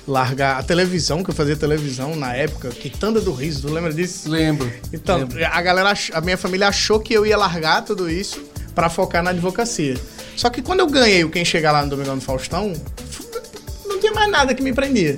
largar 0.06 0.58
a 0.58 0.62
televisão, 0.62 1.22
que 1.22 1.30
eu 1.30 1.34
fazia 1.34 1.56
televisão 1.56 2.16
na 2.16 2.34
época, 2.34 2.70
Quitanda 2.70 3.20
do 3.20 3.32
Riso, 3.32 3.68
tu 3.68 3.72
lembra 3.72 3.92
disso? 3.92 4.28
Lembro. 4.28 4.70
Então, 4.92 5.18
lembro. 5.18 5.38
a 5.44 5.62
galera, 5.62 5.94
a 6.12 6.20
minha 6.20 6.36
família 6.36 6.66
achou 6.66 6.98
que 6.98 7.14
eu 7.14 7.24
ia 7.24 7.36
largar 7.36 7.84
tudo 7.84 8.10
isso 8.10 8.42
pra 8.74 8.90
focar 8.90 9.22
na 9.22 9.30
advocacia. 9.30 9.96
Só 10.36 10.50
que 10.50 10.62
quando 10.62 10.80
eu 10.80 10.86
ganhei 10.86 11.24
o 11.24 11.30
Quem 11.30 11.44
Chegar 11.44 11.72
Lá 11.72 11.82
no 11.82 11.90
Domingão 11.90 12.16
do 12.16 12.22
Faustão, 12.22 12.72
mais 14.22 14.30
nada 14.30 14.54
que 14.54 14.62
me 14.62 14.72
prendia. 14.72 15.16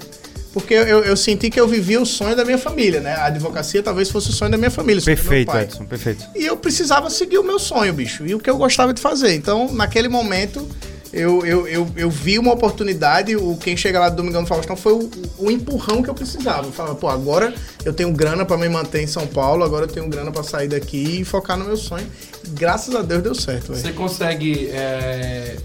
Porque 0.52 0.72
eu, 0.72 1.00
eu 1.00 1.16
senti 1.16 1.50
que 1.50 1.60
eu 1.60 1.66
vivia 1.66 2.00
o 2.00 2.06
sonho 2.06 2.36
da 2.36 2.44
minha 2.44 2.58
família, 2.58 3.00
né? 3.00 3.14
A 3.14 3.24
advocacia 3.24 3.82
talvez 3.82 4.08
fosse 4.08 4.30
o 4.30 4.32
sonho 4.32 4.52
da 4.52 4.56
minha 4.56 4.70
família. 4.70 5.00
o 5.00 5.02
sonho 5.02 5.16
do 5.16 5.20
meu 5.20 5.28
Perfeito, 5.28 5.50
pai. 5.50 5.62
Edson, 5.64 5.84
perfeito. 5.84 6.24
E 6.34 6.46
eu 6.46 6.56
precisava 6.56 7.10
seguir 7.10 7.38
o 7.38 7.42
meu 7.42 7.58
sonho, 7.58 7.92
bicho. 7.92 8.24
E 8.24 8.34
o 8.36 8.38
que 8.38 8.48
eu 8.48 8.56
gostava 8.56 8.94
de 8.94 9.00
fazer. 9.00 9.34
Então, 9.34 9.72
naquele 9.74 10.08
momento, 10.08 10.64
eu, 11.12 11.44
eu, 11.44 11.66
eu, 11.66 11.88
eu 11.96 12.08
vi 12.08 12.38
uma 12.38 12.52
oportunidade. 12.52 13.34
O 13.34 13.56
Quem 13.56 13.76
Chega 13.76 13.98
Lá 13.98 14.08
do 14.08 14.14
Domingão 14.14 14.44
do 14.44 14.48
Faustão 14.48 14.76
foi 14.76 14.92
o, 14.92 15.10
o 15.38 15.50
empurrão 15.50 16.04
que 16.04 16.08
eu 16.08 16.14
precisava. 16.14 16.68
Eu 16.68 16.72
falava, 16.72 16.94
pô, 16.94 17.08
agora 17.08 17.52
eu 17.84 17.92
tenho 17.92 18.12
grana 18.12 18.44
pra 18.44 18.56
me 18.56 18.68
manter 18.68 19.02
em 19.02 19.08
São 19.08 19.26
Paulo, 19.26 19.64
agora 19.64 19.86
eu 19.86 19.88
tenho 19.88 20.08
grana 20.08 20.30
pra 20.30 20.44
sair 20.44 20.68
daqui 20.68 21.20
e 21.20 21.24
focar 21.24 21.58
no 21.58 21.64
meu 21.64 21.76
sonho. 21.76 22.06
Graças 22.50 22.94
a 22.94 23.02
Deus 23.02 23.24
deu 23.24 23.34
certo, 23.34 23.72
velho. 23.72 23.80
Você 23.80 23.92
consegue 23.92 24.68
é, 24.68 25.56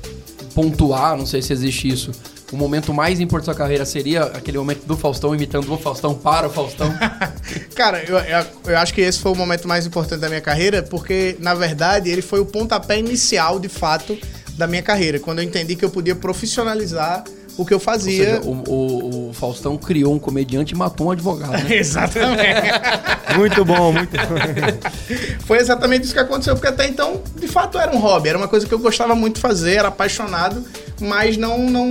pontuar, 0.56 1.16
não 1.16 1.28
sei 1.28 1.44
se 1.44 1.54
existe 1.54 1.88
isso, 1.88 2.12
o 2.52 2.58
momento 2.58 2.94
mais 2.94 3.20
importante 3.20 3.48
da 3.48 3.54
sua 3.54 3.58
carreira 3.58 3.86
seria 3.86 4.24
aquele 4.24 4.58
momento 4.58 4.86
do 4.86 4.98
Faustão 4.98 5.34
imitando 5.36 5.72
o 5.72 5.78
Faustão 5.78 6.14
para 6.16 6.48
o 6.48 6.50
Faustão? 6.50 6.92
Cara, 7.76 8.04
eu, 8.04 8.18
eu, 8.18 8.46
eu 8.66 8.78
acho 8.78 8.94
que 8.94 9.02
esse 9.02 9.20
foi 9.20 9.32
o 9.32 9.36
momento 9.36 9.68
mais 9.68 9.86
importante 9.86 10.20
da 10.20 10.30
minha 10.30 10.42
carreira, 10.42 10.82
porque, 10.84 11.36
na 11.40 11.54
verdade, 11.54 12.10
ele 12.10 12.22
foi 12.22 12.40
o 12.40 12.46
pontapé 12.46 12.98
inicial, 13.00 13.60
de 13.60 13.70
fato, 13.70 14.18
da 14.58 14.68
minha 14.68 14.82
carreira. 14.82 15.20
Quando 15.20 15.40
eu 15.40 15.46
entendi 15.46 15.76
que 15.76 15.86
eu 15.86 15.90
podia 15.90 16.16
profissionalizar 16.16 17.24
o 17.62 17.66
que 17.66 17.74
eu 17.74 17.78
Ou 17.78 17.82
fazia. 17.84 18.26
seja, 18.38 18.42
o, 18.42 18.64
o- 18.70 19.30
o 19.30 19.34
Faustão 19.34 19.78
criou 19.78 20.14
um 20.14 20.20
comediante 20.20 20.74
e 20.74 20.78
matou 20.78 21.08
um 21.08 21.12
advogado, 21.12 21.52
né? 21.52 21.66
Exatamente. 21.78 22.70
Muito 23.38 23.64
bom, 23.64 23.92
muito 23.94 24.12
bom. 24.18 24.90
Foi 25.46 25.60
exatamente 25.60 26.06
isso 26.06 26.14
que 26.14 26.20
aconteceu, 26.20 26.56
porque 26.56 26.68
até 26.68 26.88
então, 26.88 27.22
de 27.40 27.48
fato, 27.48 27.78
era 27.78 27.92
um 27.96 28.00
hobby, 28.00 28.30
era 28.30 28.38
uma 28.38 28.48
coisa 28.48 28.66
que 28.66 28.74
eu 28.74 28.80
gostava 28.80 29.14
muito 29.14 29.36
de 29.36 29.42
fazer, 29.42 29.74
era 29.76 29.88
apaixonado, 29.90 30.64
mas 31.00 31.38
não 31.38 31.60
não, 31.70 31.88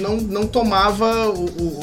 não, 0.00 0.16
não 0.16 0.46
tomava 0.46 1.28
o, 1.28 1.44
o, 1.44 1.80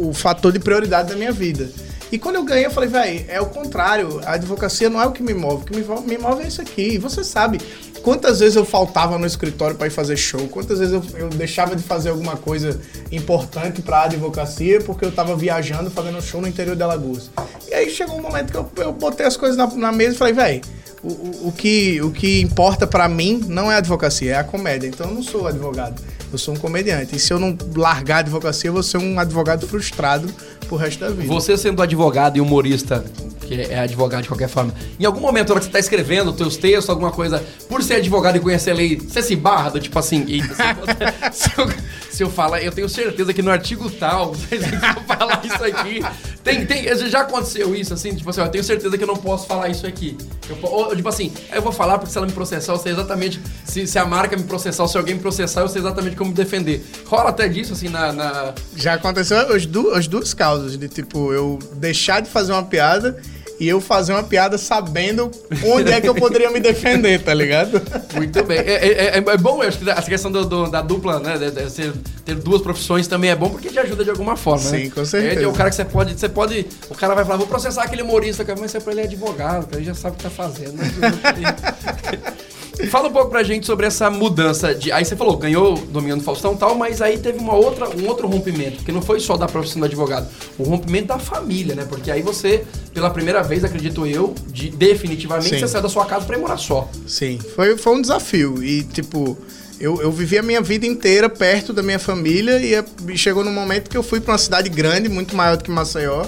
o, 0.00 0.08
o 0.10 0.12
fator 0.14 0.52
de 0.52 0.58
prioridade 0.58 1.08
da 1.08 1.16
minha 1.16 1.32
vida. 1.32 1.70
E 2.12 2.18
quando 2.18 2.36
eu 2.36 2.44
ganhei, 2.44 2.66
eu 2.66 2.70
falei, 2.70 2.88
velho, 2.88 3.24
é 3.28 3.40
o 3.40 3.46
contrário. 3.46 4.20
A 4.24 4.32
advocacia 4.32 4.88
não 4.88 5.00
é 5.00 5.06
o 5.06 5.12
que 5.12 5.22
me 5.22 5.34
move. 5.34 5.62
O 5.62 5.64
que 5.64 5.74
me 5.76 6.18
move, 6.18 6.42
é 6.42 6.46
isso 6.46 6.60
aqui. 6.60 6.94
E 6.94 6.98
você 6.98 7.24
sabe 7.24 7.58
quantas 8.02 8.40
vezes 8.40 8.54
eu 8.54 8.64
faltava 8.64 9.18
no 9.18 9.26
escritório 9.26 9.76
para 9.76 9.86
ir 9.86 9.90
fazer 9.90 10.16
show, 10.16 10.46
quantas 10.48 10.78
vezes 10.78 10.92
eu, 10.92 11.02
eu, 11.18 11.28
deixava 11.30 11.74
de 11.74 11.82
fazer 11.82 12.10
alguma 12.10 12.36
coisa 12.36 12.78
importante 13.10 13.80
para 13.80 14.00
a 14.00 14.04
advocacia 14.04 14.78
porque 14.82 15.06
eu 15.06 15.10
tava 15.10 15.34
viajando, 15.34 15.90
fazendo 15.90 16.20
show 16.20 16.40
no 16.40 16.46
interior 16.46 16.76
de 16.76 16.82
Alagoas. 16.82 17.30
E 17.66 17.74
aí 17.74 17.88
chegou 17.88 18.18
um 18.18 18.22
momento 18.22 18.52
que 18.52 18.58
eu, 18.58 18.70
eu 18.76 18.92
botei 18.92 19.24
as 19.24 19.38
coisas 19.38 19.56
na, 19.56 19.66
na 19.66 19.90
mesa 19.90 20.14
e 20.14 20.18
falei, 20.18 20.34
velho, 20.34 20.60
o, 21.02 21.08
o, 21.08 21.48
o, 21.48 21.52
que, 21.52 22.00
o 22.02 22.10
que 22.10 22.40
importa 22.40 22.86
para 22.86 23.08
mim 23.08 23.42
não 23.46 23.70
é 23.70 23.74
a 23.74 23.78
advocacia, 23.78 24.32
é 24.32 24.36
a 24.36 24.44
comédia. 24.44 24.88
Então 24.88 25.08
eu 25.08 25.14
não 25.14 25.22
sou 25.22 25.46
advogado, 25.46 26.02
eu 26.32 26.38
sou 26.38 26.54
um 26.54 26.56
comediante. 26.56 27.16
E 27.16 27.18
se 27.18 27.32
eu 27.32 27.38
não 27.38 27.56
largar 27.76 28.16
a 28.16 28.20
advocacia, 28.20 28.68
eu 28.68 28.74
vou 28.74 28.82
ser 28.82 28.98
um 28.98 29.18
advogado 29.20 29.66
frustrado 29.66 30.32
pro 30.74 30.76
resto 30.76 31.00
da 31.00 31.10
vida. 31.10 31.26
Você 31.26 31.56
sendo 31.56 31.82
advogado 31.82 32.36
e 32.36 32.40
humorista, 32.40 33.04
que 33.40 33.54
é 33.54 33.78
advogado 33.78 34.22
de 34.22 34.28
qualquer 34.28 34.48
forma, 34.48 34.74
em 34.98 35.04
algum 35.04 35.20
momento, 35.20 35.48
na 35.48 35.54
hora 35.54 35.60
que 35.60 35.66
você 35.66 35.72
tá 35.72 35.78
escrevendo 35.78 36.32
teus 36.32 36.56
textos, 36.56 36.90
alguma 36.90 37.10
coisa, 37.10 37.42
por 37.68 37.82
ser 37.82 37.94
advogado 37.94 38.36
e 38.36 38.40
conhecer 38.40 38.72
a 38.72 38.74
lei, 38.74 38.96
você 38.96 39.22
se 39.22 39.36
barra 39.36 39.70
do 39.70 39.80
tipo 39.80 39.98
assim, 39.98 40.24
eita, 40.28 40.54
se, 41.32 41.50
eu, 41.56 41.68
se 42.10 42.22
eu 42.22 42.30
falar, 42.30 42.62
eu 42.62 42.72
tenho 42.72 42.88
certeza 42.88 43.32
que 43.32 43.42
no 43.42 43.50
artigo 43.50 43.88
tal, 43.90 44.34
se 44.48 44.54
eu 44.54 45.02
falar 45.06 45.40
isso 45.44 45.64
aqui, 45.64 46.00
tem, 46.44 46.66
tem, 46.66 46.94
já 47.08 47.22
aconteceu 47.22 47.74
isso, 47.74 47.94
assim, 47.94 48.14
tipo 48.14 48.28
assim, 48.28 48.42
eu 48.42 48.48
tenho 48.48 48.62
certeza 48.62 48.98
que 48.98 49.02
eu 49.02 49.08
não 49.08 49.16
posso 49.16 49.46
falar 49.46 49.70
isso 49.70 49.86
aqui. 49.86 50.14
Eu, 50.46 50.58
ou, 50.62 50.94
tipo 50.94 51.08
assim, 51.08 51.32
eu 51.50 51.62
vou 51.62 51.72
falar 51.72 51.96
porque 51.96 52.12
se 52.12 52.18
ela 52.18 52.26
me 52.26 52.32
processar, 52.34 52.74
eu 52.74 52.78
sei 52.78 52.92
exatamente, 52.92 53.40
se, 53.64 53.86
se 53.86 53.98
a 53.98 54.04
marca 54.04 54.36
me 54.36 54.44
processar, 54.44 54.82
ou 54.82 54.88
se 54.88 54.98
alguém 54.98 55.14
me 55.14 55.20
processar, 55.22 55.62
eu 55.62 55.68
sei 55.68 55.80
exatamente 55.80 56.16
como 56.16 56.30
me 56.30 56.36
defender. 56.36 56.84
Rola 57.06 57.30
até 57.30 57.48
disso, 57.48 57.72
assim, 57.72 57.88
na... 57.88 58.12
na... 58.12 58.54
Já 58.76 58.94
aconteceu 58.94 59.38
as, 59.54 59.64
du 59.64 59.90
as 59.92 60.06
duas 60.06 60.34
causas, 60.34 60.76
de 60.76 60.86
tipo, 60.86 61.32
eu 61.32 61.58
deixar 61.72 62.20
de 62.20 62.28
fazer 62.28 62.52
uma 62.52 62.64
piada 62.64 63.18
e 63.58 63.68
eu 63.68 63.80
fazer 63.80 64.12
uma 64.12 64.22
piada 64.22 64.58
sabendo 64.58 65.30
onde 65.64 65.92
é 65.92 66.00
que 66.00 66.08
eu 66.08 66.14
poderia 66.14 66.50
me 66.50 66.60
defender, 66.60 67.22
tá 67.22 67.32
ligado? 67.32 67.80
Muito 68.14 68.42
bem. 68.44 68.58
É, 68.58 68.72
é, 68.72 68.88
é, 68.88 69.18
é 69.18 69.36
bom, 69.36 69.62
eu 69.62 69.68
acho 69.68 69.78
que 69.78 69.88
essa 69.88 70.02
questão 70.02 70.30
do, 70.30 70.44
do, 70.44 70.70
da 70.70 70.82
dupla, 70.82 71.20
né? 71.20 71.38
De, 71.38 71.50
de 71.50 71.70
ser, 71.70 71.92
ter 72.24 72.34
duas 72.34 72.62
profissões 72.62 73.06
também 73.06 73.30
é 73.30 73.36
bom 73.36 73.50
porque 73.50 73.68
te 73.68 73.78
ajuda 73.78 74.04
de 74.04 74.10
alguma 74.10 74.36
forma, 74.36 74.64
Sim, 74.64 74.84
né? 74.84 74.90
com 74.90 75.04
certeza. 75.04 75.42
É, 75.42 75.46
o 75.46 75.52
cara 75.52 75.70
que 75.70 75.76
você 75.76 75.84
pode, 75.84 76.18
você 76.18 76.28
pode. 76.28 76.66
O 76.88 76.94
cara 76.94 77.14
vai 77.14 77.24
falar, 77.24 77.36
vou 77.36 77.46
processar 77.46 77.84
aquele 77.84 78.02
humorista, 78.02 78.44
mas 78.58 78.70
você 78.70 78.78
ele 78.90 79.00
é 79.00 79.04
advogado, 79.04 79.68
ele 79.74 79.84
já 79.84 79.94
sabe 79.94 80.14
o 80.14 80.16
que 80.18 80.24
tá 80.24 80.30
fazendo. 80.30 80.74
Né? 80.74 80.88
Fala 82.90 83.08
um 83.08 83.12
pouco 83.12 83.30
pra 83.30 83.42
gente 83.42 83.66
sobre 83.66 83.86
essa 83.86 84.10
mudança 84.10 84.74
de. 84.74 84.90
Aí 84.90 85.04
você 85.04 85.14
falou, 85.14 85.36
ganhou 85.36 85.76
Domingão 85.76 86.18
do 86.18 86.24
Faustão 86.24 86.54
e 86.54 86.56
tal, 86.56 86.74
mas 86.74 87.00
aí 87.00 87.18
teve 87.18 87.38
uma 87.38 87.54
outra, 87.54 87.88
um 87.96 88.06
outro 88.08 88.26
rompimento, 88.26 88.76
porque 88.76 88.92
não 88.92 89.00
foi 89.00 89.20
só 89.20 89.36
da 89.36 89.46
profissão 89.46 89.80
do 89.80 89.86
advogado, 89.86 90.26
o 90.58 90.64
rompimento 90.64 91.08
da 91.08 91.18
família, 91.18 91.74
né? 91.74 91.84
Porque 91.88 92.10
aí 92.10 92.20
você, 92.20 92.64
pela 92.92 93.10
primeira 93.10 93.42
vez, 93.42 93.64
acredito 93.64 94.06
eu, 94.06 94.34
de, 94.48 94.70
definitivamente, 94.70 95.50
Sim. 95.50 95.60
você 95.60 95.68
saiu 95.68 95.82
da 95.82 95.88
sua 95.88 96.04
casa 96.04 96.26
pra 96.26 96.36
ir 96.36 96.40
morar 96.40 96.58
só. 96.58 96.88
Sim, 97.06 97.38
foi, 97.54 97.76
foi 97.76 97.94
um 97.94 98.00
desafio. 98.00 98.62
E, 98.62 98.82
tipo, 98.82 99.38
eu, 99.78 100.00
eu 100.00 100.10
vivi 100.10 100.38
a 100.38 100.42
minha 100.42 100.60
vida 100.60 100.86
inteira 100.86 101.28
perto 101.28 101.72
da 101.72 101.82
minha 101.82 101.98
família 101.98 102.58
e, 102.58 103.12
e 103.12 103.18
chegou 103.18 103.44
num 103.44 103.52
momento 103.52 103.88
que 103.88 103.96
eu 103.96 104.02
fui 104.02 104.20
pra 104.20 104.32
uma 104.32 104.38
cidade 104.38 104.68
grande, 104.68 105.08
muito 105.08 105.36
maior 105.36 105.56
do 105.56 105.64
que 105.64 105.70
Maceió, 105.70 106.24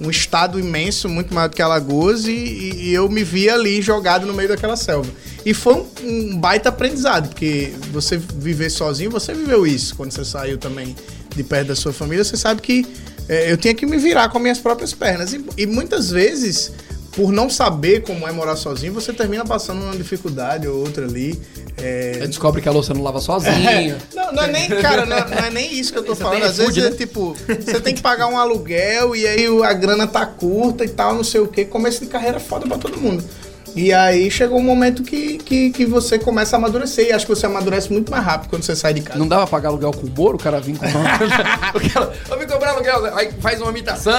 um 0.00 0.10
estado 0.10 0.58
imenso, 0.60 1.08
muito 1.08 1.32
maior 1.32 1.48
do 1.48 1.56
que 1.56 1.62
Alagoas, 1.62 2.26
e, 2.26 2.32
e- 2.32 2.92
eu 2.92 3.08
me 3.08 3.24
vi 3.24 3.48
ali 3.48 3.80
jogado 3.80 4.26
no 4.26 4.34
meio 4.34 4.48
daquela 4.48 4.76
selva. 4.76 5.10
E 5.44 5.54
foi 5.54 5.74
um, 5.74 5.86
um 6.04 6.36
baita 6.38 6.68
aprendizado, 6.68 7.28
porque 7.28 7.72
você 7.92 8.16
viver 8.16 8.70
sozinho, 8.70 9.10
você 9.10 9.32
viveu 9.32 9.66
isso 9.66 9.94
quando 9.94 10.12
você 10.12 10.24
saiu 10.24 10.58
também 10.58 10.94
de 11.34 11.42
perto 11.44 11.68
da 11.68 11.76
sua 11.76 11.92
família, 11.92 12.24
você 12.24 12.36
sabe 12.36 12.60
que 12.62 12.86
é, 13.28 13.50
eu 13.50 13.56
tinha 13.56 13.74
que 13.74 13.86
me 13.86 13.96
virar 13.96 14.28
com 14.28 14.38
as 14.38 14.42
minhas 14.42 14.58
próprias 14.58 14.92
pernas. 14.92 15.32
E, 15.32 15.44
e 15.56 15.66
muitas 15.66 16.10
vezes, 16.10 16.72
por 17.12 17.32
não 17.32 17.48
saber 17.48 18.02
como 18.02 18.26
é 18.26 18.32
morar 18.32 18.56
sozinho, 18.56 18.92
você 18.92 19.12
termina 19.12 19.44
passando 19.44 19.82
uma 19.82 19.96
dificuldade 19.96 20.66
ou 20.68 20.78
outra 20.78 21.04
ali. 21.06 21.38
É, 21.78 22.20
Aí 22.22 22.26
descobre 22.28 22.62
que 22.62 22.68
a 22.68 22.72
louça 22.72 22.94
não 22.94 23.02
lava 23.02 23.20
sozinha. 23.20 23.98
não, 24.14 24.32
não 24.32 24.42
é 24.44 24.46
nem, 24.50 24.68
cara, 24.68 25.04
não, 25.04 25.18
não 25.28 25.38
é 25.38 25.50
nem 25.50 25.72
isso 25.78 25.92
que 25.92 25.98
eu 25.98 26.02
tô 26.04 26.14
Você 26.14 26.22
falando. 26.22 26.38
tem 26.40 26.48
Às 26.48 26.56
vezes 26.56 26.72
iFood, 26.76 26.86
é 26.86 26.90
né? 26.90 26.96
tipo, 26.96 27.36
você 27.64 27.80
tem 27.80 27.94
que 27.94 28.00
pagar 28.00 28.28
um 28.28 28.38
aluguel 28.38 29.14
e 29.14 29.26
aí 29.26 29.46
a 29.62 29.72
grana 29.74 30.06
tá 30.06 30.24
curta 30.24 30.84
e 30.84 30.88
tal, 30.88 31.14
não 31.14 31.24
sei 31.24 31.40
o 31.42 31.46
quê. 31.48 31.64
Começo 31.66 32.00
de 32.00 32.06
carreira 32.06 32.38
é 32.38 32.40
foda 32.40 32.66
pra 32.66 32.78
todo 32.78 32.96
mundo. 32.96 33.22
E 33.76 33.92
aí 33.92 34.30
chegou 34.30 34.58
um 34.58 34.62
momento 34.62 35.02
que, 35.02 35.36
que, 35.38 35.70
que 35.70 35.84
você 35.84 36.18
começa 36.18 36.56
a 36.56 36.58
amadurecer. 36.58 37.08
E 37.08 37.12
acho 37.12 37.26
que 37.26 37.34
você 37.34 37.44
amadurece 37.46 37.92
muito 37.92 38.10
mais 38.10 38.24
rápido 38.24 38.48
quando 38.48 38.62
você 38.62 38.74
sai 38.74 38.94
de 38.94 39.02
casa. 39.02 39.18
Não 39.18 39.28
dava 39.28 39.42
pra 39.46 39.50
pagar 39.58 39.68
aluguel 39.68 39.92
com 39.92 40.06
o 40.06 40.10
Moro, 40.16 40.36
o 40.36 40.40
cara 40.40 40.58
vinha 40.60 40.78
com 40.78 40.86
o 40.86 40.92
cara, 41.90 42.12
eu 42.30 42.38
vim 42.38 42.46
cobrar 42.46 42.70
aluguel, 42.70 43.14
aí 43.14 43.30
faz 43.40 43.60
uma 43.60 43.70
imitação, 43.70 44.12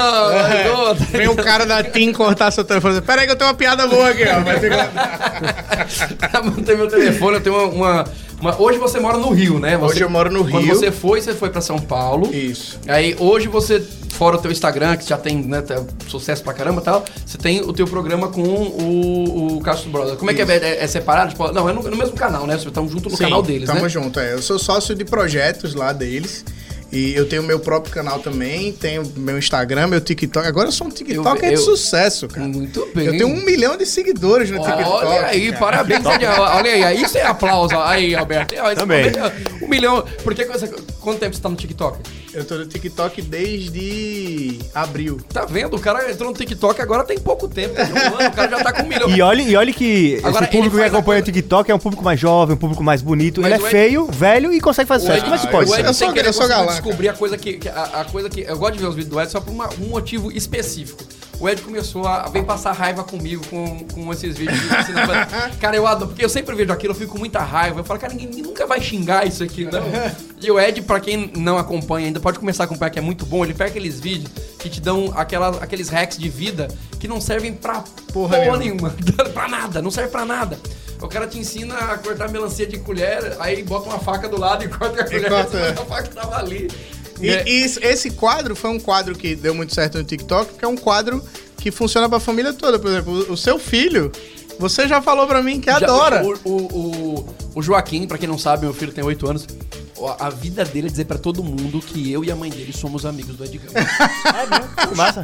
outra. 0.88 1.06
É. 1.14 1.18
Vem 1.18 1.28
o 1.28 1.36
cara 1.36 1.66
da 1.66 1.84
TIM 1.84 2.14
cortar 2.14 2.52
seu 2.52 2.64
telefone 2.64 2.98
e 2.98 3.02
peraí 3.02 3.26
que 3.26 3.32
eu 3.32 3.36
tenho 3.36 3.50
uma 3.50 3.56
piada 3.58 3.88
boa 3.88 4.10
aqui, 4.10 4.24
ó. 4.24 4.40
Vai 4.42 4.60
ter 4.60 4.70
Pra 6.18 6.42
manter 6.44 6.78
meu 6.78 6.88
telefone, 6.88 7.36
eu 7.38 7.42
tenho 7.42 7.70
uma, 7.72 8.04
uma- 8.40 8.62
Hoje 8.62 8.78
você 8.78 9.00
mora 9.00 9.18
no 9.18 9.30
Rio, 9.32 9.60
né? 9.60 9.76
Você- 9.78 9.94
Hoje 9.96 10.02
eu 10.04 10.10
moro 10.10 10.32
no 10.32 10.48
Quando 10.48 10.66
Rio. 10.66 10.76
você 10.76 10.92
foi, 10.92 11.20
você 11.22 11.34
foi 11.34 11.50
pra 11.50 11.62
São 11.62 11.80
Paulo. 11.80 12.34
Isso. 12.34 12.80
Aí 12.88 13.16
hoje 13.20 13.48
você, 13.48 13.84
fora 14.18 14.36
o 14.36 14.40
teu 14.40 14.52
Instagram, 14.52 14.98
que 14.98 15.08
já 15.08 15.18
tem 15.18 15.38
né, 15.44 15.62
tá 15.62 15.84
sucesso 16.08 16.44
pra 16.44 16.54
caramba 16.54 16.82
e 16.82 16.84
tal, 16.84 17.06
você 17.24 17.38
tem 17.38 17.62
o 17.62 17.72
teu 17.72 17.86
programa 17.86 18.30
com 18.30 18.42
o, 18.42 19.58
o 19.58 19.62
Castro 19.62 19.92
Brothers. 19.92 20.18
Como 20.18 20.32
é 20.32 20.34
que 20.34 20.42
é? 20.42 20.46
É, 20.46 20.84
é 20.84 20.88
separado? 20.88 21.30
Tipo, 21.30 21.52
não, 21.52 21.70
é 21.70 21.74
no, 21.74 21.84
no 21.84 21.96
mesmo 21.96 22.16
canal, 22.16 22.48
né? 22.48 22.54
Vocês 22.54 22.66
estão 22.66 22.88
junto 22.90 23.10
no 23.10 23.16
Sim, 23.16 23.26
canal 23.26 23.44
deles, 23.44 23.68
tamo 23.68 23.82
né? 23.82 23.90
junto, 23.90 24.20
é. 24.20 24.34
Eu 24.34 24.42
sou 24.42 24.58
sócio 24.58 24.96
de 24.96 25.06
projetos 25.06 25.76
lá 25.76 25.94
deles. 25.94 26.44
E 26.92 27.14
eu 27.14 27.28
tenho 27.28 27.44
meu 27.44 27.60
próprio 27.60 27.94
canal 27.94 28.20
também, 28.20 28.72
tenho 28.72 29.04
meu 29.18 29.38
Instagram, 29.38 29.88
meu 29.88 30.00
TikTok. 30.00 30.48
Agora 30.48 30.70
eu 30.70 30.72
sou 30.72 30.88
um 30.88 30.90
TikTok 30.90 31.44
Eu- 31.44 31.50
de 31.50 31.56
eu- 31.56 31.62
sucesso, 31.62 32.28
cara. 32.28 32.48
Muito 32.48 32.88
bem. 32.96 33.08
Eu 33.08 33.12
tenho 33.12 33.28
um 33.28 33.44
milhão 33.44 33.76
de 33.76 33.86
seguidores 33.86 34.50
no 34.50 34.58
TikTok. 34.60 34.88
Olha 34.88 35.26
aí, 35.26 35.48
cara. 35.52 35.60
parabéns, 35.60 36.04
Daniel. 36.04 36.34
Olha 36.40 36.72
aí, 36.88 37.02
isso 37.02 37.18
é 37.18 37.24
aplauso. 37.24 37.76
Aí, 37.78 38.16
Alberto. 38.16 38.56
Também. 38.76 39.12
Um 39.62 39.68
milhão. 39.68 40.04
Por 40.24 40.34
que, 40.34 40.46
quanto 40.46 41.20
tempo 41.20 41.36
você 41.36 41.42
tá 41.42 41.50
no 41.50 41.56
TikTok? 41.56 42.00
Eu 42.34 42.46
tô 42.46 42.56
no 42.56 42.66
TikTok 42.66 43.22
desde 43.22 44.60
abril. 44.74 45.20
Tá 45.34 45.46
vendo? 45.46 45.76
O 45.76 45.80
cara 45.80 46.10
entrou 46.12 46.30
no 46.32 46.38
TikTok 46.38 46.82
agora 46.82 47.04
tem 47.04 47.18
pouco 47.18 47.48
tempo. 47.48 47.76
tem 47.76 47.86
um 47.86 48.16
ano, 48.20 48.30
o 48.30 48.32
cara 48.32 48.50
já 48.50 48.64
tá 48.64 48.72
com 48.74 48.84
um 48.84 48.88
milhão. 48.88 49.10
E 49.10 49.22
olha, 49.22 49.42
e 49.42 49.56
olha 49.56 49.74
que 49.74 50.20
Agora, 50.24 50.46
esse 50.46 50.52
público 50.52 50.76
que 50.78 50.84
acompanha 50.84 51.22
o 51.22 51.24
TikTok 51.24 51.72
é 51.72 51.76
um 51.76 51.80
público 51.80 52.04
mais 52.04 52.20
jovem, 52.20 52.56
um 52.56 52.60
público 52.60 52.84
mais 52.84 53.02
bonito. 53.02 53.42
Mas 53.42 53.54
ele 53.54 53.66
é 53.66 53.70
feio, 53.70 54.06
velho 54.08 54.54
e 54.54 54.62
consegue 54.62 54.88
fazer 54.88 55.08
sucesso. 55.08 55.24
Como 55.24 55.36
é 55.36 55.38
que 55.38 55.44
isso 55.44 55.52
pode 55.52 55.64
Eu 55.66 55.94
sou- 55.94 56.44
eu 56.44 56.48
galã, 56.48 56.77
descobrir 56.82 57.10
a 57.10 57.14
coisa 57.14 57.38
que, 57.38 57.54
que- 57.58 57.70
a, 57.70 58.02
a 58.02 58.06
coisa 58.06 58.30
que 58.30 58.42
eu 58.42 58.58
gosto 58.58 58.74
de 58.74 58.80
ver 58.80 58.88
os 58.88 58.96
vídeos 58.96 59.12
do 59.14 59.20
Ed 59.22 59.32
só 59.32 59.40
por 59.42 59.52
uma- 59.52 59.70
um 59.82 59.88
motivo 59.90 60.32
específico. 60.32 61.04
O 61.40 61.48
Ed 61.48 61.62
começou 61.62 62.08
a 62.08 62.24
vem 62.30 62.44
passar 62.44 62.72
raiva 62.72 63.04
comigo 63.04 63.46
com, 63.48 63.80
com 63.94 64.12
esses 64.12 64.36
vídeos. 64.38 64.60
pra- 65.06 65.26
cara, 65.62 65.76
eu 65.76 65.86
adoro, 65.86 66.08
porque 66.10 66.26
eu 66.26 66.30
sempre 66.30 66.56
vejo 66.56 66.72
aquilo, 66.74 66.94
eu 66.94 66.98
fico 66.98 67.12
com 67.14 67.20
muita 67.20 67.40
raiva. 67.42 67.80
Eu 67.80 67.84
falo, 67.84 68.00
cara, 68.00 68.12
ninguém 68.14 68.42
nunca 68.42 68.66
vai 68.66 68.82
xingar 68.82 69.28
isso 69.28 69.44
aqui, 69.44 69.66
não. 69.66 69.82
E 70.40 70.52
o 70.52 70.60
Ed, 70.60 70.84
pra 70.84 71.00
quem 71.00 71.32
não 71.36 71.58
acompanha 71.58 72.06
ainda, 72.08 72.20
pode 72.20 72.38
começar 72.38 72.64
a 72.64 72.66
acompanhar, 72.66 72.92
que 72.92 73.00
é 73.00 73.02
muito 73.02 73.26
bom. 73.26 73.44
Ele 73.44 73.56
pega 73.56 73.72
aqueles 73.72 74.00
vídeos 74.00 74.32
que 74.60 74.70
te 74.70 74.80
dão 74.80 75.12
aquelas, 75.16 75.60
aqueles 75.62 75.90
hacks 75.90 76.16
de 76.18 76.30
vida 76.30 76.68
que 77.00 77.08
não 77.08 77.20
servem 77.20 77.54
pra 77.54 77.84
Porra 78.14 78.38
porra, 78.38 78.58
nenhuma. 78.58 78.94
nenhuma. 79.00 79.30
pra 79.34 79.48
nada, 79.48 79.82
não 79.82 79.90
serve 79.90 80.12
pra 80.12 80.26
nada. 80.26 80.60
O 81.02 81.08
cara 81.08 81.28
te 81.28 81.38
ensina 81.38 81.76
a 81.76 81.98
cortar 81.98 82.30
melancia 82.30 82.66
de 82.66 82.78
colher, 82.80 83.36
aí 83.40 83.62
bota 83.64 83.90
uma 83.90 84.00
faca 84.00 84.28
do 84.28 84.40
lado 84.40 84.64
e 84.64 84.68
corta 84.70 85.02
a 85.02 85.06
colher. 85.06 85.30
corta, 85.30 85.58
mas 85.58 85.68
é. 85.68 85.70
a 85.82 85.86
faca 85.86 86.08
tava 86.10 86.36
ali. 86.38 86.68
E, 87.22 87.30
É, 87.30 87.44
e 87.48 87.64
esse 87.82 88.12
quadro 88.12 88.56
foi 88.56 88.70
um 88.70 88.80
quadro 88.80 89.16
que 89.16 89.36
deu 89.36 89.54
muito 89.56 89.74
certo 89.74 89.98
no 89.98 90.04
TikTok, 90.04 90.52
porque 90.52 90.66
é 90.66 90.68
um 90.68 90.78
quadro 90.78 91.24
que 91.58 91.72
funciona 91.72 92.08
pra 92.10 92.20
família 92.20 92.54
toda. 92.54 92.78
Por 92.80 92.90
exemplo, 92.90 93.14
o- 93.14 93.34
o 93.34 93.38
seu 93.38 93.58
filho, 93.60 94.12
você 94.60 94.88
já 94.88 95.02
falou 95.02 95.26
pra 95.28 95.42
mim 95.42 95.60
que 95.60 95.68
já- 95.72 95.78
adora. 95.78 96.24
O, 96.24 96.34
o, 96.44 96.56
o, 96.56 97.36
o 97.56 97.62
Joaquim, 97.62 98.08
pra 98.08 98.18
quem 98.18 98.28
não 98.28 98.38
sabe, 98.38 98.66
meu 98.66 98.74
filho 98.74 98.92
tem 98.92 99.04
8 99.04 99.28
anos. 99.30 99.48
A 100.20 100.30
vida 100.30 100.64
dele 100.64 100.88
é 100.88 100.90
dizer 100.90 101.06
pra 101.06 101.18
todo 101.18 101.44
mundo 101.44 101.80
que 101.80 102.12
eu 102.12 102.24
e 102.24 102.32
a 102.32 102.36
mãe 102.36 102.50
dele 102.52 102.72
somos 102.72 103.06
amigos 103.06 103.36
do 103.36 103.44
Edgar. 103.44 103.68
Que 104.90 104.96
massa. 104.96 105.24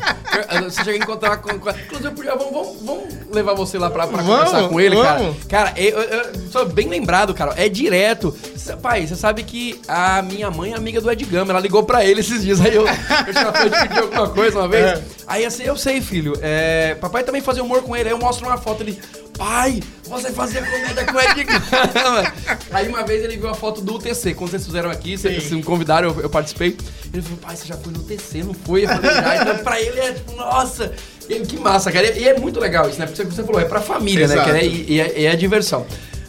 Você 0.63 0.83
chega 0.83 0.91
a 0.91 0.97
encontrar 0.97 1.37
com. 1.37 1.57
com- 1.59 1.69
Inclusive, 1.69 2.11
podia- 2.11 2.35
vamos, 2.35 2.51
vamos, 2.53 2.81
vamos 2.81 3.03
levar 3.31 3.53
você 3.53 3.77
lá 3.77 3.89
pra, 3.89 4.07
pra 4.07 4.21
Vamos, 4.21 4.45
conversar 4.49 4.69
com 4.69 4.79
ele, 4.81 4.95
cara. 5.01 5.19
vamos. 5.19 5.43
Cara, 5.45 5.73
eu, 5.77 5.99
eu, 5.99 6.19
eu 6.21 6.49
sou 6.51 6.65
bem 6.65 6.87
lembrado, 6.89 7.33
cara. 7.33 7.53
É 7.55 7.69
direto. 7.69 8.35
Pai, 8.81 9.05
você 9.05 9.15
sabe 9.15 9.43
que 9.43 9.79
a 9.87 10.21
minha 10.21 10.49
mãe 10.49 10.73
é 10.73 10.75
amiga 10.75 10.99
do 10.99 11.09
Edgama. 11.11 11.51
Ela 11.51 11.59
ligou 11.59 11.83
pra 11.83 12.03
ele 12.03 12.21
esses 12.21 12.41
dias. 12.41 12.59
Aí 12.61 12.73
eu, 12.75 12.85
eu 12.87 13.71
pedir 13.81 13.99
alguma 13.99 14.29
coisa 14.29 14.59
uma 14.59 14.67
vez. 14.67 14.85
É. 14.85 15.03
Aí 15.27 15.45
assim, 15.45 15.63
eu 15.63 15.77
sei, 15.77 16.01
filho. 16.01 16.33
é, 16.41 16.95
papai 16.95 17.23
também 17.23 17.41
fazia 17.41 17.63
humor 17.63 17.81
com 17.83 17.95
ele. 17.95 18.09
Aí 18.09 18.13
eu 18.15 18.19
mostro 18.19 18.45
uma 18.47 18.57
foto 18.57 18.81
ele. 18.81 18.99
Pai, 19.37 19.81
você 20.03 20.31
fazia 20.31 20.61
comédia 20.61 21.05
com 21.05 21.17
o 21.17 21.21
Edgama. 21.21 22.33
Aí 22.71 22.87
uma 22.87 23.03
vez 23.03 23.23
ele 23.23 23.37
viu 23.37 23.49
a 23.49 23.53
foto 23.53 23.81
do 23.81 23.95
UTC. 23.95 24.33
Quando 24.35 24.51
vocês 24.51 24.65
fizeram 24.65 24.91
aqui, 24.91 25.17
vocês 25.17 25.51
me 25.51 25.63
convidaram, 25.63 26.09
eu, 26.09 26.21
eu 26.21 26.29
participei. 26.29 26.77
Ele 27.11 27.21
falou, 27.21 27.37
pai, 27.39 27.55
você 27.55 27.65
já 27.65 27.77
foi 27.77 27.91
no 27.91 27.99
UTC, 27.99 28.43
não 28.43 28.53
foi? 28.53 28.83
Eu 28.83 28.89
falei, 28.89 29.11
já. 29.11 29.41
Então, 29.41 29.57
pra 29.63 29.81
ele 29.81 29.99
é 29.99 30.13
tipo, 30.13 30.35
nossa, 30.35 30.91
e 31.29 31.39
que 31.41 31.57
massa, 31.57 31.91
cara. 31.91 32.17
E 32.17 32.27
é 32.27 32.39
muito 32.39 32.59
legal 32.59 32.89
isso, 32.89 32.99
né? 32.99 33.05
Porque 33.05 33.23
você 33.23 33.43
falou, 33.43 33.61
é 33.61 33.65
pra 33.65 33.81
família, 33.81 34.27
né? 34.27 34.33
Exato. 34.35 34.49
Que 34.51 34.57
é, 34.57 34.65
e, 34.65 34.99
é, 34.99 35.23
é 35.25 35.35
diversão. 35.35 35.85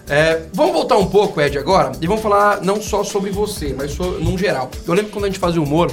É, 0.08 0.42
vamos 0.52 0.72
voltar 0.72 0.98
um 0.98 1.06
pouco, 1.06 1.40
Ed, 1.40 1.56
agora, 1.58 1.92
e 2.00 2.06
vamos 2.06 2.22
falar 2.22 2.60
não 2.62 2.80
só 2.80 3.02
sobre 3.02 3.30
você, 3.30 3.74
mas 3.76 3.92
so, 3.92 4.04
num 4.20 4.36
geral. 4.36 4.70
Eu 4.86 4.92
lembro 4.92 5.06
que 5.06 5.12
quando 5.12 5.24
a 5.24 5.28
gente 5.28 5.38
fazia 5.38 5.62
humor, 5.62 5.90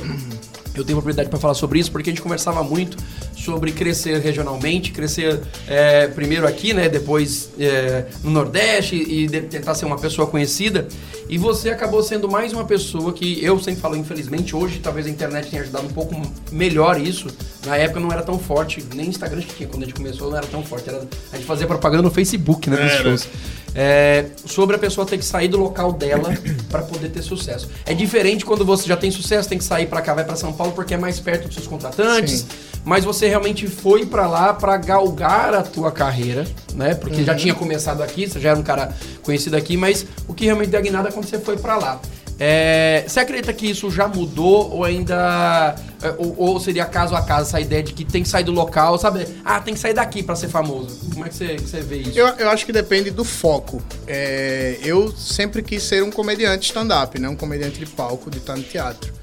eu 0.76 0.84
tenho 0.84 0.98
propriedade 0.98 1.30
pra 1.30 1.40
falar 1.40 1.54
sobre 1.54 1.80
isso, 1.80 1.92
porque 1.92 2.10
a 2.10 2.14
gente 2.14 2.22
conversava 2.22 2.62
muito 2.62 2.98
sobre 3.44 3.72
crescer 3.72 4.20
regionalmente, 4.20 4.92
crescer 4.92 5.42
é, 5.68 6.08
primeiro 6.08 6.48
aqui, 6.48 6.74
né? 6.74 6.88
Depois 6.88 7.50
é, 7.60 8.06
no 8.24 8.30
Nordeste 8.32 8.96
e 8.96 9.28
de- 9.28 9.42
tentar 9.42 9.74
ser 9.76 9.86
uma 9.86 9.98
pessoa 9.98 10.28
conhecida. 10.28 10.88
E 11.28 11.38
você 11.38 11.70
acabou 11.70 12.04
sendo 12.04 12.30
mais 12.30 12.52
uma 12.54 12.66
pessoa 12.66 13.14
que 13.14 13.44
eu 13.44 13.58
sempre 13.60 13.80
falo, 13.82 13.96
infelizmente, 13.96 14.56
hoje 14.56 14.80
talvez 14.80 15.08
a 15.08 15.10
internet 15.10 15.50
tenha 15.50 15.62
ajudado 15.62 15.86
um 15.88 15.92
pouco 15.94 16.14
melhor 16.52 17.00
isso. 17.00 17.28
Na 17.66 17.78
época 17.78 18.00
não 18.00 18.12
era 18.12 18.22
tão 18.22 18.38
forte, 18.38 18.84
nem 18.94 19.08
Instagram 19.08 19.42
que 19.42 19.56
tinha 19.56 19.70
quando 19.70 19.84
a 19.84 19.86
gente 19.86 19.96
começou 19.96 20.30
não 20.30 20.38
era 20.38 20.48
tão 20.48 20.64
forte. 20.64 20.90
Era, 20.90 21.08
a 21.32 21.36
gente 21.38 21.46
fazia 21.46 21.66
propaganda 21.66 22.04
no 22.04 22.12
Facebook, 22.12 22.70
né? 22.70 22.78
Dos 22.78 22.92
shows. 22.94 23.28
É, 23.74 24.26
sobre 24.46 24.76
a 24.76 24.80
pessoa 24.80 25.08
ter 25.08 25.18
que 25.18 25.24
sair 25.24 25.48
do 25.48 25.58
local 25.58 25.94
dela 25.94 26.34
para 26.70 26.82
poder 26.82 27.08
ter 27.10 27.22
sucesso. 27.22 27.70
É 27.86 27.94
diferente 27.94 28.44
quando 28.44 28.66
você 28.66 28.86
já 28.86 28.98
tem 28.98 29.10
sucesso, 29.10 29.48
tem 29.48 29.58
que 29.58 29.64
sair 29.64 29.86
para 29.88 30.02
cá, 30.02 30.14
vai 30.14 30.26
para 30.26 30.36
São 30.36 30.52
Paulo 30.52 30.74
porque 30.74 30.94
é 30.94 30.98
mais 30.98 31.20
perto 31.22 31.46
dos 31.48 31.56
seus 31.56 31.68
contratantes. 31.68 32.40
Sim. 32.42 32.48
Mas 32.84 33.04
você 33.06 33.28
realmente 33.28 33.68
foi 33.68 34.06
para 34.06 34.28
lá 34.28 34.54
para 34.54 34.76
galgar 34.78 35.54
a 35.54 35.62
tua 35.62 35.92
carreira, 35.92 36.46
né? 36.74 36.96
Porque 36.96 37.18
Uhum. 37.20 37.26
já 37.26 37.36
tinha 37.36 37.54
começado 37.54 38.02
aqui, 38.02 38.28
você 38.28 38.40
já 38.40 38.50
era 38.52 38.60
um 38.60 38.64
cara 38.64 38.96
conhecido 39.22 39.56
aqui, 39.56 39.78
mas 39.78 40.06
o 40.28 40.34
que 40.34 40.46
realmente 40.46 40.70
deu 40.70 40.82
guinada 40.82 41.10
é 41.10 41.12
quando 41.12 41.26
você 41.26 41.38
foi 41.40 41.58
para 41.58 41.78
lá. 41.78 42.00
É, 42.44 43.04
você 43.08 43.20
acredita 43.20 43.54
que 43.54 43.68
isso 43.70 43.92
já 43.92 44.08
mudou 44.08 44.72
ou 44.72 44.84
ainda. 44.84 45.76
é, 46.02 46.16
Ou, 46.18 46.34
ou 46.40 46.60
seria 46.60 46.86
caso 46.86 47.16
a 47.16 47.22
caso 47.22 47.48
essa 47.50 47.60
ideia 47.62 47.84
de 47.84 47.94
que 47.94 48.04
tem 48.04 48.24
que 48.24 48.30
sair 48.30 48.44
do 48.44 48.52
local, 48.52 48.98
sabe? 48.98 49.28
Ah, 49.46 49.60
tem 49.60 49.76
que 49.76 49.80
sair 49.80 49.94
daqui 49.94 50.24
para 50.24 50.36
ser 50.36 50.48
famoso. 50.50 50.98
Como 51.14 51.24
é 51.24 51.30
que 51.30 51.36
você, 51.36 51.56
que 51.58 51.62
você 51.70 51.82
vê 51.82 51.98
isso? 51.98 52.18
Eu, 52.18 52.26
eu 52.30 52.50
acho 52.50 52.66
que 52.66 52.72
depende 52.74 53.12
do 53.12 53.24
foco. 53.24 53.80
É, 54.08 54.80
eu 54.84 55.12
sempre 55.16 55.62
quis 55.62 55.84
ser 55.84 56.02
um 56.02 56.10
comediante 56.10 56.66
stand-up, 56.66 57.20
né? 57.20 57.30
Um 57.30 57.36
comediante 57.36 57.78
de 57.78 57.86
palco, 57.86 58.32
de 58.32 58.40
estar 58.40 58.58
no 58.58 58.64
teatro. 58.64 59.14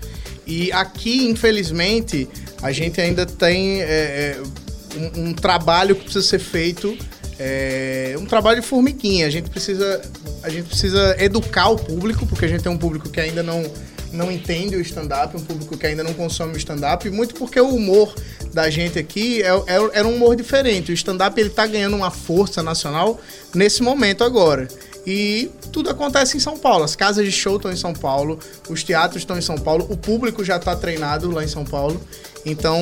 E 0.47 0.71
aqui, 0.71 1.29
infelizmente, 1.29 2.29
a 2.63 2.73
gente 2.73 3.01
ainda 3.01 3.25
tem 3.25 3.83
é, 3.83 3.87
é, 3.87 4.43
um, 4.97 5.29
um 5.29 5.35
trabalho 5.35 5.95
que 5.95 6.05
precisa 6.05 6.27
ser 6.27 6.39
feito. 6.39 6.97
é, 7.39 8.17
um 8.19 8.27
trabalho 8.27 8.61
de 8.61 8.67
formiguinha. 8.67 9.27
A 9.27 9.31
gente 9.31 9.49
precisa, 9.49 10.03
a 10.43 10.49
gente 10.49 10.67
precisa 10.67 11.17
educar 11.23 11.69
o 11.69 11.77
público, 11.77 12.27
porque 12.27 12.45
a 12.45 12.49
gente 12.49 12.63
tem 12.63 12.73
um 12.73 12.79
público 12.79 13.09
que 13.09 13.21
ainda 13.21 13.43
não, 13.43 13.65
não 14.13 14.31
entende 14.31 14.75
o 14.77 14.81
stand-up, 14.81 15.37
um 15.37 15.45
público 15.45 15.77
que 15.77 15.87
ainda 15.87 16.03
não 16.03 16.15
consome 16.15 16.55
o 16.55 16.57
stand-up, 16.57 17.09
muito 17.11 17.35
porque 17.35 17.61
o 17.61 17.69
humor 17.69 18.13
da 18.53 18.69
gente 18.71 18.99
aqui 18.99 19.43
é, 19.43 19.49
é, 19.49 19.91
era 19.93 20.09
um 20.09 20.17
humor 20.17 20.35
diferente. 20.35 20.91
O 20.91 20.95
stand-up 20.95 21.41
ele 21.41 21.51
tá 21.51 21.67
ganhando 21.67 21.95
uma 21.95 22.11
força 22.11 22.63
nacional 22.63 23.21
nesse 23.55 23.83
momento 23.83 24.25
agora. 24.25 24.67
E 25.07 25.51
tudo 25.73 25.89
acontece 25.89 26.37
em 26.37 26.41
São 26.41 26.59
Paulo. 26.59 26.85
As 26.85 26.95
casas 26.95 27.25
de 27.25 27.33
show 27.33 27.57
estão 27.57 27.73
em 27.73 27.77
São 27.77 27.95
Paulo, 27.95 28.39
os 28.69 28.83
teatros 28.83 29.23
estão 29.23 29.39
em 29.39 29.43
São 29.43 29.57
Paulo, 29.57 29.87
o 29.89 29.97
público 29.97 30.45
já 30.45 30.57
está 30.57 30.77
treinado 30.77 31.31
lá 31.31 31.43
em 31.43 31.49
São 31.49 31.65
Paulo. 31.65 32.01
Então, 32.45 32.81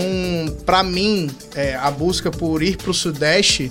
para 0.65 0.83
mim, 0.83 1.31
é, 1.55 1.75
a 1.75 1.91
busca 1.91 2.31
por 2.31 2.63
ir 2.63 2.77
pro 2.77 2.93
Sudeste 2.95 3.71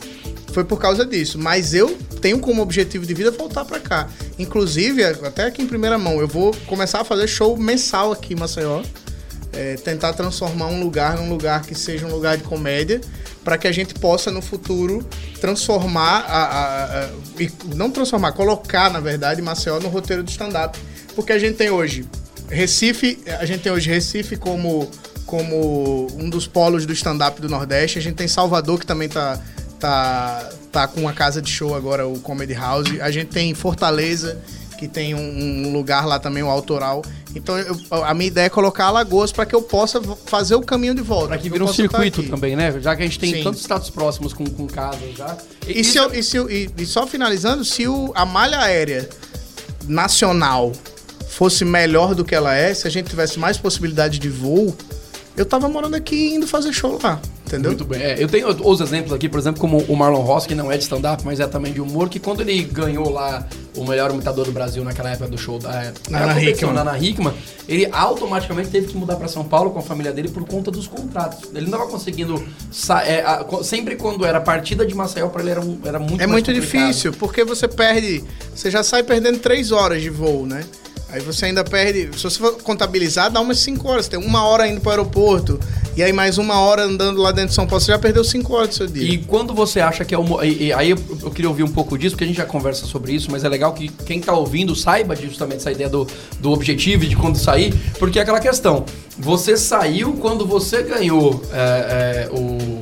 foi 0.52 0.64
por 0.64 0.80
causa 0.80 1.06
disso. 1.06 1.38
Mas 1.40 1.74
eu 1.74 1.98
tenho 2.22 2.40
como 2.40 2.62
objetivo 2.62 3.06
de 3.06 3.14
vida 3.14 3.32
voltar 3.32 3.66
para 3.66 3.80
cá. 3.80 4.10
Inclusive, 4.40 5.04
até 5.04 5.46
aqui 5.46 5.62
em 5.62 5.68
primeira 5.68 5.98
mão, 5.98 6.20
eu 6.20 6.28
vou 6.28 6.54
começar 6.66 7.02
a 7.02 7.04
fazer 7.06 7.28
show 7.28 7.56
mensal 7.58 8.12
aqui 8.12 8.34
em 8.34 8.38
Maceió. 8.38 8.82
É, 9.54 9.76
tentar 9.76 10.12
transformar 10.12 10.68
um 10.68 10.82
lugar 10.84 11.16
num 11.18 11.30
lugar 11.30 11.62
que 11.62 11.74
seja 11.74 12.06
um 12.06 12.12
lugar 12.12 12.36
de 12.36 12.44
comédia, 12.44 13.00
para 13.42 13.58
que 13.58 13.66
a 13.68 13.72
gente 13.72 13.94
possa 13.94 14.30
no 14.30 14.42
futuro 14.42 15.06
transformar, 15.40 16.26
a, 16.28 16.44
a- 16.44 17.06
a- 17.06 17.10
não 17.74 17.90
transformar, 17.90 18.34
colocar 18.34 18.90
na 18.92 19.00
verdade 19.00 19.42
Maceió 19.42 19.80
no 19.80 19.88
roteiro 19.88 20.24
do 20.24 20.30
stand-up, 20.30 20.78
porque 21.16 21.32
a 21.32 21.40
gente 21.40 21.56
tem 21.56 21.70
hoje 21.70 22.06
Recife, 22.50 23.18
a 23.40 23.46
gente 23.46 23.62
tem 23.62 23.72
hoje 23.72 23.90
Recife 23.90 24.36
como 24.36 24.92
como 25.38 26.08
um 26.18 26.30
dos 26.30 26.48
polos 26.48 26.86
do 26.86 26.94
stand-up 26.94 27.42
do 27.42 27.50
Nordeste, 27.50 28.00
a 28.00 28.02
gente 28.02 28.16
tem 28.16 28.28
Salvador 28.28 28.80
que 28.80 28.86
também 28.86 29.10
tá 29.10 29.40
tá 29.80 30.50
tá 30.72 30.88
com 30.88 31.02
uma 31.02 31.14
casa 31.14 31.42
de 31.42 31.50
show 31.50 31.76
agora 31.76 32.08
o 32.08 32.20
Comedy 32.20 32.54
House, 32.54 32.88
a 33.02 33.12
gente 33.12 33.28
tem 33.28 33.54
Fortaleza 33.54 34.38
que 34.78 34.88
tem 34.90 35.14
um, 35.16 35.68
um 35.68 35.72
lugar 35.74 36.06
lá 36.06 36.20
também, 36.20 36.44
o 36.44 36.50
autoral. 36.50 37.02
Então 37.34 37.58
eu- 37.58 37.78
a 38.04 38.14
minha 38.14 38.28
ideia 38.28 38.48
é 38.48 38.50
colocar 38.50 38.86
Alagoas 38.88 39.32
para 39.32 39.46
que 39.46 39.56
eu 39.56 39.62
possa 39.62 40.02
fazer 40.26 40.56
o 40.56 40.62
caminho 40.62 40.94
de 40.94 41.02
volta. 41.02 41.30
Pra 41.30 41.38
que 41.38 41.50
vira 41.50 41.64
um 41.64 41.68
circuito 41.74 42.24
também, 42.24 42.56
né? 42.58 42.78
Já 42.82 42.94
que 42.96 43.02
a 43.02 43.06
gente 43.06 43.18
tem 43.20 43.34
Sim. 43.36 43.44
tantos 43.44 43.62
status 43.62 43.90
próximos 43.90 44.34
com, 44.34 44.46
com 44.46 44.68
casas 44.68 45.16
já. 45.18 45.38
E, 45.66 45.82
se 45.84 45.98
eu- 45.98 46.14
e 46.14 46.22
se 46.22 46.36
eu- 46.36 46.50
e- 46.52 46.70
e 46.78 46.86
só 46.86 47.08
finalizando, 47.08 47.64
se 47.64 47.88
o- 47.88 48.12
a 48.16 48.26
malha 48.26 48.60
aérea 48.60 49.08
nacional 49.88 50.72
fosse 51.30 51.64
melhor 51.66 52.14
do 52.16 52.24
que 52.26 52.34
ela 52.36 52.54
é, 52.56 52.74
se 52.74 52.86
a 52.88 52.92
gente 52.92 53.10
tivesse 53.10 53.38
mais 53.40 53.58
possibilidade 53.58 54.20
de 54.20 54.30
voo, 54.30 54.76
eu 55.38 55.46
tava 55.46 55.68
morando 55.70 55.96
aqui 55.96 56.16
e 56.16 56.36
indo 56.36 56.48
fazer 56.48 56.72
show 56.74 57.00
lá, 57.04 57.20
entendeu? 57.46 57.72
Muito 57.72 57.86
bem. 57.86 58.02
É, 58.02 58.16
eu 58.24 58.28
tenho 58.28 58.48
outros 58.48 58.82
exemplos 58.82 59.12
aqui, 59.14 59.28
por 59.28 59.40
exemplo, 59.40 59.60
como 59.60 59.78
o 59.88 59.96
Marlon 59.96 60.22
Ross, 60.22 60.46
que 60.46 60.56
não 60.56 60.72
é 60.72 60.78
de 60.78 60.84
stand-up, 60.84 61.24
mas 61.26 61.40
é 61.40 61.48
também 61.48 61.74
de 61.74 61.82
humor, 61.82 62.08
que 62.10 62.20
quando 62.20 62.42
ele 62.42 62.64
ganhou 62.64 63.10
lá 63.10 63.46
o 63.76 63.86
melhor 63.86 64.10
imitador 64.12 64.46
do 64.46 64.52
Brasil 64.54 64.84
naquela 64.84 65.10
época 65.12 65.28
do 65.30 65.38
show 65.38 65.60
da 65.60 65.92
Na 66.10 66.20
era 66.22 66.32
Ana 66.32 66.42
Hickman. 66.42 67.04
Hickman, 67.10 67.34
ele 67.68 67.88
automaticamente 67.92 68.70
teve 68.70 68.88
que 68.88 68.96
mudar 68.96 69.18
pra 69.18 69.28
São 69.28 69.44
Paulo 69.44 69.72
com 69.72 69.80
a 69.80 69.82
família 69.82 70.14
dele 70.14 70.30
por 70.30 70.46
conta 70.48 70.72
dos 70.72 70.88
contratos. 70.88 71.50
Ele 71.54 71.66
não 71.70 71.78
tava 71.78 71.92
conseguindo. 71.92 72.42
é, 73.06 73.20
a- 73.22 73.46
sempre 73.64 73.96
quando 73.98 74.26
era 74.26 74.40
partida 74.40 74.86
de 74.86 74.96
Maceió, 74.96 75.28
pra 75.28 75.42
ele 75.42 75.52
era, 75.52 75.60
um- 75.62 75.80
era 75.84 76.00
muito 76.00 76.22
É 76.22 76.28
muito 76.28 76.46
complicado. 76.46 76.88
difícil, 76.88 77.12
porque 77.14 77.44
você 77.44 77.68
perde. 77.68 78.24
Você 78.56 78.72
já 78.72 78.82
sai 78.84 79.04
perdendo 79.04 79.40
três 79.40 79.72
horas 79.74 80.02
de 80.02 80.10
voo, 80.10 80.46
né? 80.46 80.64
Aí 81.16 81.22
você 81.22 81.46
ainda 81.46 81.64
perde. 81.64 82.10
Se 82.18 82.24
você 82.24 82.38
for 82.38 82.62
contabilizar, 82.62 83.32
dá 83.32 83.40
umas 83.40 83.60
cinco 83.60 83.88
horas. 83.88 84.04
Você 84.06 84.12
tem 84.12 84.20
uma 84.20 84.44
hora 84.46 84.68
indo 84.68 84.82
pro 84.82 84.90
aeroporto. 84.90 85.58
E 85.96 86.04
aí 86.04 86.12
mais 86.12 86.38
uma 86.38 86.60
hora 86.60 86.84
andando 86.84 87.22
lá 87.22 87.32
dentro 87.32 87.50
de 87.52 87.56
São 87.56 87.66
Paulo. 87.66 87.80
Você 87.80 87.94
já 87.94 87.98
perdeu 87.98 88.22
cinco 88.22 88.54
horas 88.54 88.68
do 88.70 88.76
seu 88.76 88.86
dia. 88.88 89.04
E 89.14 89.20
quando 89.20 89.54
você 89.54 89.80
acha 89.80 90.04
que 90.04 90.14
é 90.14 90.18
o. 90.20 90.44
e- 90.44 90.66
e 90.66 90.74
aí 90.74 90.90
eu, 90.90 90.98
eu 91.24 91.32
queria 91.32 91.48
ouvir 91.50 91.64
um 91.64 91.70
pouco 91.72 91.98
disso, 91.98 92.16
porque 92.16 92.26
a 92.26 92.28
gente 92.28 92.36
já 92.36 92.46
conversa 92.46 92.86
sobre 92.86 93.14
isso, 93.14 93.32
mas 93.32 93.46
é 93.46 93.48
legal 93.50 93.74
que 93.74 93.88
quem 93.88 94.20
tá 94.20 94.34
ouvindo 94.34 94.76
saiba 94.76 95.16
justamente 95.16 95.58
essa 95.62 95.72
ideia 95.72 95.88
do, 95.90 96.06
do 96.42 96.52
objetivo 96.52 97.06
e 97.06 97.08
de 97.08 97.16
quando 97.16 97.38
sair, 97.38 97.74
porque 97.98 98.20
é 98.20 98.22
aquela 98.22 98.42
questão. 98.42 98.84
Você 99.18 99.56
saiu 99.56 100.14
quando 100.20 100.46
você 100.46 100.84
ganhou 100.84 101.42
é, 101.54 102.28
é, 102.28 102.30
o, 102.30 102.82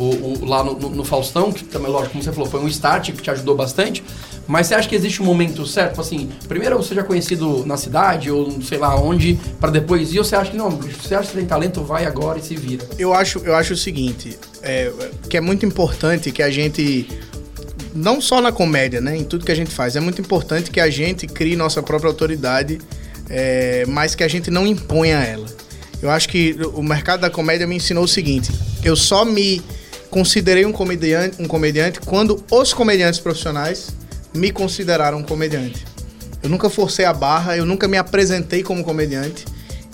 o- 0.00 0.42
o- 0.42 0.44
lá 0.44 0.62
no, 0.62 0.74
no- 0.78 0.90
no 0.90 1.04
Faustão, 1.04 1.50
que 1.50 1.64
também, 1.64 1.90
lógico, 1.90 2.12
como 2.12 2.22
você 2.22 2.32
falou, 2.32 2.48
foi 2.48 2.60
um 2.60 2.68
start 2.68 3.10
que 3.10 3.20
te 3.20 3.30
ajudou 3.32 3.56
bastante. 3.56 4.04
Mas 4.46 4.66
você 4.66 4.74
acha 4.74 4.88
que 4.88 4.94
existe 4.94 5.22
um 5.22 5.24
momento 5.24 5.66
certo? 5.66 5.90
Tipo 5.90 6.00
Assim, 6.02 6.28
primeiro 6.46 6.76
você 6.76 6.94
já 6.94 7.02
conhecido 7.02 7.64
na 7.64 7.76
cidade, 7.76 8.30
ou 8.30 8.60
sei 8.62 8.78
lá 8.78 8.94
onde, 9.00 9.38
pra 9.58 9.70
depois 9.70 10.12
ir, 10.12 10.18
ou 10.18 10.24
você 10.24 10.36
acha 10.36 10.50
que 10.50 10.56
não, 10.56 10.70
você 10.70 11.14
acha 11.14 11.30
que 11.30 11.36
tem 11.36 11.46
talento, 11.46 11.82
vai 11.82 12.04
agora 12.04 12.38
e 12.38 12.42
se 12.42 12.54
vira. 12.54 12.86
Eu 12.98 13.14
acho, 13.14 13.38
eu 13.38 13.54
acho 13.54 13.72
o 13.72 13.76
seguinte, 13.76 14.38
é, 14.62 14.92
que 15.28 15.36
é 15.36 15.40
muito 15.40 15.64
importante 15.64 16.30
que 16.30 16.42
a 16.42 16.50
gente, 16.50 17.08
não 17.94 18.20
só 18.20 18.40
na 18.40 18.52
comédia, 18.52 19.00
né, 19.00 19.16
em 19.16 19.24
tudo 19.24 19.46
que 19.46 19.52
a 19.52 19.56
gente 19.56 19.70
faz, 19.70 19.96
é 19.96 20.00
muito 20.00 20.20
importante 20.20 20.70
que 20.70 20.80
a 20.80 20.90
gente 20.90 21.26
crie 21.26 21.56
nossa 21.56 21.82
própria 21.82 22.08
autoridade, 22.08 22.78
é, 23.30 23.84
mas 23.86 24.14
que 24.14 24.22
a 24.22 24.28
gente 24.28 24.50
não 24.50 24.66
imponha 24.66 25.16
ela. 25.18 25.46
Eu 26.02 26.10
acho 26.10 26.28
que 26.28 26.54
o 26.74 26.82
mercado 26.82 27.20
da 27.20 27.30
comédia 27.30 27.66
me 27.66 27.76
ensinou 27.76 28.04
o 28.04 28.08
seguinte, 28.08 28.52
eu 28.84 28.94
só 28.94 29.24
me 29.24 29.62
considerei 30.10 30.66
um 30.66 30.72
comediante, 30.72 31.40
um 31.40 31.48
comediante 31.48 31.98
quando 31.98 32.44
os 32.50 32.74
comediantes 32.74 33.18
profissionais 33.18 33.88
me 34.34 34.50
consideraram 34.50 35.18
um 35.18 35.22
comediante. 35.22 35.84
Eu 36.42 36.50
nunca 36.50 36.68
forcei 36.68 37.04
a 37.04 37.12
barra, 37.12 37.56
eu 37.56 37.64
nunca 37.64 37.88
me 37.88 37.96
apresentei 37.96 38.62
como 38.62 38.84
comediante. 38.84 39.44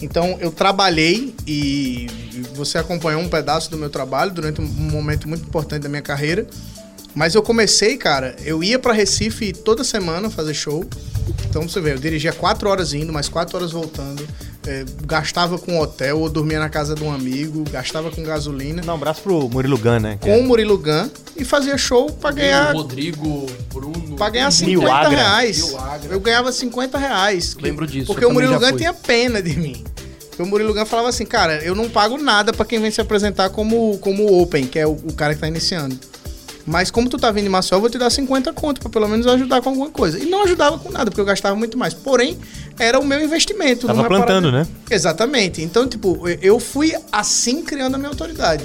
Então 0.02 0.38
eu 0.40 0.50
trabalhei 0.50 1.34
e 1.46 2.06
você 2.54 2.78
acompanhou 2.78 3.20
um 3.20 3.28
pedaço 3.28 3.70
do 3.70 3.76
meu 3.76 3.90
trabalho 3.90 4.32
durante 4.32 4.60
um 4.60 4.66
momento 4.66 5.28
muito 5.28 5.44
importante 5.44 5.82
da 5.82 5.88
minha 5.88 6.02
carreira. 6.02 6.46
Mas 7.14 7.34
eu 7.34 7.42
comecei, 7.42 7.96
cara, 7.96 8.36
eu 8.44 8.62
ia 8.62 8.78
pra 8.78 8.92
Recife 8.92 9.52
toda 9.52 9.82
semana 9.84 10.30
fazer 10.30 10.54
show. 10.54 10.84
Então 11.48 11.68
você 11.68 11.80
vê, 11.80 11.92
eu 11.92 11.98
dirigia 11.98 12.32
quatro 12.32 12.68
horas 12.68 12.94
indo, 12.94 13.12
mais 13.12 13.28
quatro 13.28 13.56
horas 13.56 13.72
voltando. 13.72 14.26
É, 14.66 14.84
gastava 15.06 15.58
com 15.58 15.80
hotel 15.80 16.20
ou 16.20 16.28
dormia 16.28 16.58
na 16.58 16.68
casa 16.68 16.94
de 16.94 17.02
um 17.02 17.10
amigo, 17.10 17.64
gastava 17.70 18.10
com 18.10 18.22
gasolina. 18.22 18.82
Dá 18.82 18.92
um 18.92 18.96
abraço 18.96 19.22
pro 19.22 19.48
Murilo 19.48 19.78
Gun, 19.78 19.98
né? 19.98 20.18
Com 20.20 20.30
é- 20.30 20.36
o 20.38 20.44
Murilo 20.44 20.78
Gun 20.78 21.08
e 21.36 21.44
fazia 21.44 21.76
show 21.78 22.10
pra 22.12 22.30
ganhar 22.30 22.72
Rodrigo, 22.72 23.18
Bruno. 23.26 23.69
Pra 24.20 24.28
ganhar 24.30 24.50
Mil 24.60 24.80
50 24.82 24.92
Agra. 24.94 25.08
reais. 25.16 25.74
Eu 26.10 26.20
ganhava 26.20 26.52
50 26.52 26.98
reais. 26.98 27.56
Lembro 27.60 27.86
disso, 27.86 28.06
Porque 28.06 28.24
o 28.26 28.30
Murilo 28.32 28.60
fui. 28.60 28.76
tinha 28.76 28.92
pena 28.92 29.40
de 29.42 29.56
mim. 29.58 29.82
Porque 30.28 30.42
o 30.42 30.46
Murilo 30.46 30.74
Gun 30.74 30.84
falava 30.84 31.08
assim, 31.08 31.24
cara, 31.24 31.62
eu 31.64 31.74
não 31.74 31.88
pago 31.88 32.18
nada 32.18 32.52
pra 32.52 32.64
quem 32.66 32.78
vem 32.80 32.90
se 32.90 33.00
apresentar 33.00 33.48
como, 33.50 33.96
como 33.98 34.40
Open, 34.40 34.66
que 34.66 34.78
é 34.78 34.86
o, 34.86 34.90
o 34.92 35.12
cara 35.14 35.34
que 35.34 35.40
tá 35.40 35.48
iniciando. 35.48 35.98
Mas 36.66 36.90
como 36.90 37.08
tu 37.08 37.16
tá 37.18 37.30
vindo 37.32 37.46
em 37.46 37.48
Maceió, 37.48 37.76
eu 37.78 37.80
vou 37.80 37.88
te 37.90 37.96
dar 37.98 38.10
50 38.10 38.52
conto 38.52 38.80
pra 38.80 38.90
pelo 38.90 39.08
menos 39.08 39.26
ajudar 39.26 39.60
com 39.62 39.70
alguma 39.70 39.88
coisa. 39.90 40.18
E 40.18 40.26
não 40.26 40.44
ajudava 40.44 40.78
com 40.78 40.90
nada, 40.92 41.06
porque 41.10 41.20
eu 41.20 41.24
gastava 41.24 41.56
muito 41.56 41.76
mais. 41.78 41.94
Porém, 41.94 42.38
era 42.78 43.00
o 43.00 43.04
meu 43.04 43.20
investimento. 43.24 43.86
Tava 43.86 44.02
é 44.02 44.06
plantando, 44.06 44.50
parada- 44.50 44.70
né? 44.70 44.76
Exatamente. 44.90 45.62
Então, 45.62 45.88
tipo, 45.88 46.28
eu 46.42 46.60
fui 46.60 46.94
assim 47.10 47.62
criando 47.62 47.94
a 47.94 47.98
minha 47.98 48.10
autoridade. 48.10 48.64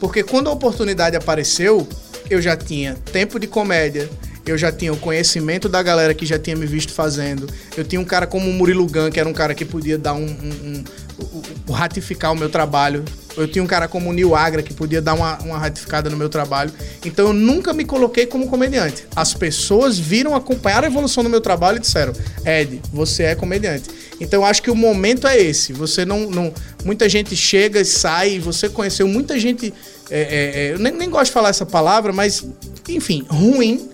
Porque 0.00 0.22
quando 0.22 0.48
a 0.48 0.52
oportunidade 0.52 1.14
apareceu, 1.16 1.86
eu 2.28 2.40
já 2.42 2.56
tinha 2.56 2.94
tempo 3.12 3.38
de 3.38 3.46
comédia, 3.46 4.10
eu 4.46 4.56
já 4.56 4.70
tinha 4.70 4.92
o 4.92 4.96
conhecimento 4.96 5.68
da 5.68 5.82
galera 5.82 6.14
que 6.14 6.24
já 6.24 6.38
tinha 6.38 6.56
me 6.56 6.66
visto 6.66 6.92
fazendo. 6.92 7.48
Eu 7.76 7.84
tinha 7.84 8.00
um 8.00 8.04
cara 8.04 8.26
como 8.26 8.48
o 8.48 8.52
Murilo 8.52 8.86
Gun, 8.86 9.10
que 9.10 9.18
era 9.18 9.28
um 9.28 9.32
cara 9.32 9.54
que 9.54 9.64
podia 9.64 9.98
dar 9.98 10.14
um. 10.14 10.24
um- 10.24 10.74
um- 10.74 10.84
ratificar 11.72 12.32
o 12.32 12.36
meu 12.36 12.48
trabalho. 12.48 13.02
eu 13.36 13.46
tinha 13.46 13.62
um 13.62 13.66
cara 13.66 13.86
como 13.86 14.10
o 14.10 14.34
Agra 14.34 14.62
que 14.62 14.72
podia 14.72 15.00
dar 15.02 15.12
uma, 15.14 15.36
uma 15.42 15.58
ratificada 15.58 16.08
no 16.08 16.16
meu 16.16 16.28
trabalho. 16.28 16.72
Então 17.04 17.28
eu 17.28 17.32
nunca 17.34 17.72
me 17.74 17.84
coloquei 17.84 18.24
como 18.26 18.48
comediante. 18.48 19.04
As 19.14 19.34
pessoas 19.34 19.98
viram, 19.98 20.34
acompanhar 20.34 20.84
a 20.84 20.86
evolução 20.86 21.22
do 21.22 21.28
meu 21.28 21.40
trabalho 21.40 21.76
e 21.76 21.80
disseram: 21.80 22.14
Ed, 22.44 22.80
você 22.92 23.24
é 23.24 23.34
comediante. 23.34 23.90
Então 24.20 24.40
eu 24.40 24.46
acho 24.46 24.62
que 24.62 24.70
o 24.70 24.74
momento 24.74 25.26
é 25.26 25.38
esse. 25.38 25.72
Você 25.74 26.04
não. 26.06 26.30
não 26.30 26.52
muita 26.84 27.08
gente 27.08 27.36
chega 27.36 27.80
e 27.80 27.84
sai, 27.84 28.38
você 28.38 28.68
conheceu 28.68 29.06
muita 29.06 29.38
gente. 29.38 29.72
é, 30.10 30.20
é, 30.20 30.60
é, 30.68 30.72
eu 30.72 30.78
nem, 30.78 30.92
nem 30.92 31.10
gosto 31.10 31.26
de 31.26 31.32
falar 31.32 31.50
essa 31.50 31.66
palavra, 31.66 32.12
mas, 32.12 32.44
enfim, 32.88 33.24
ruim 33.28 33.88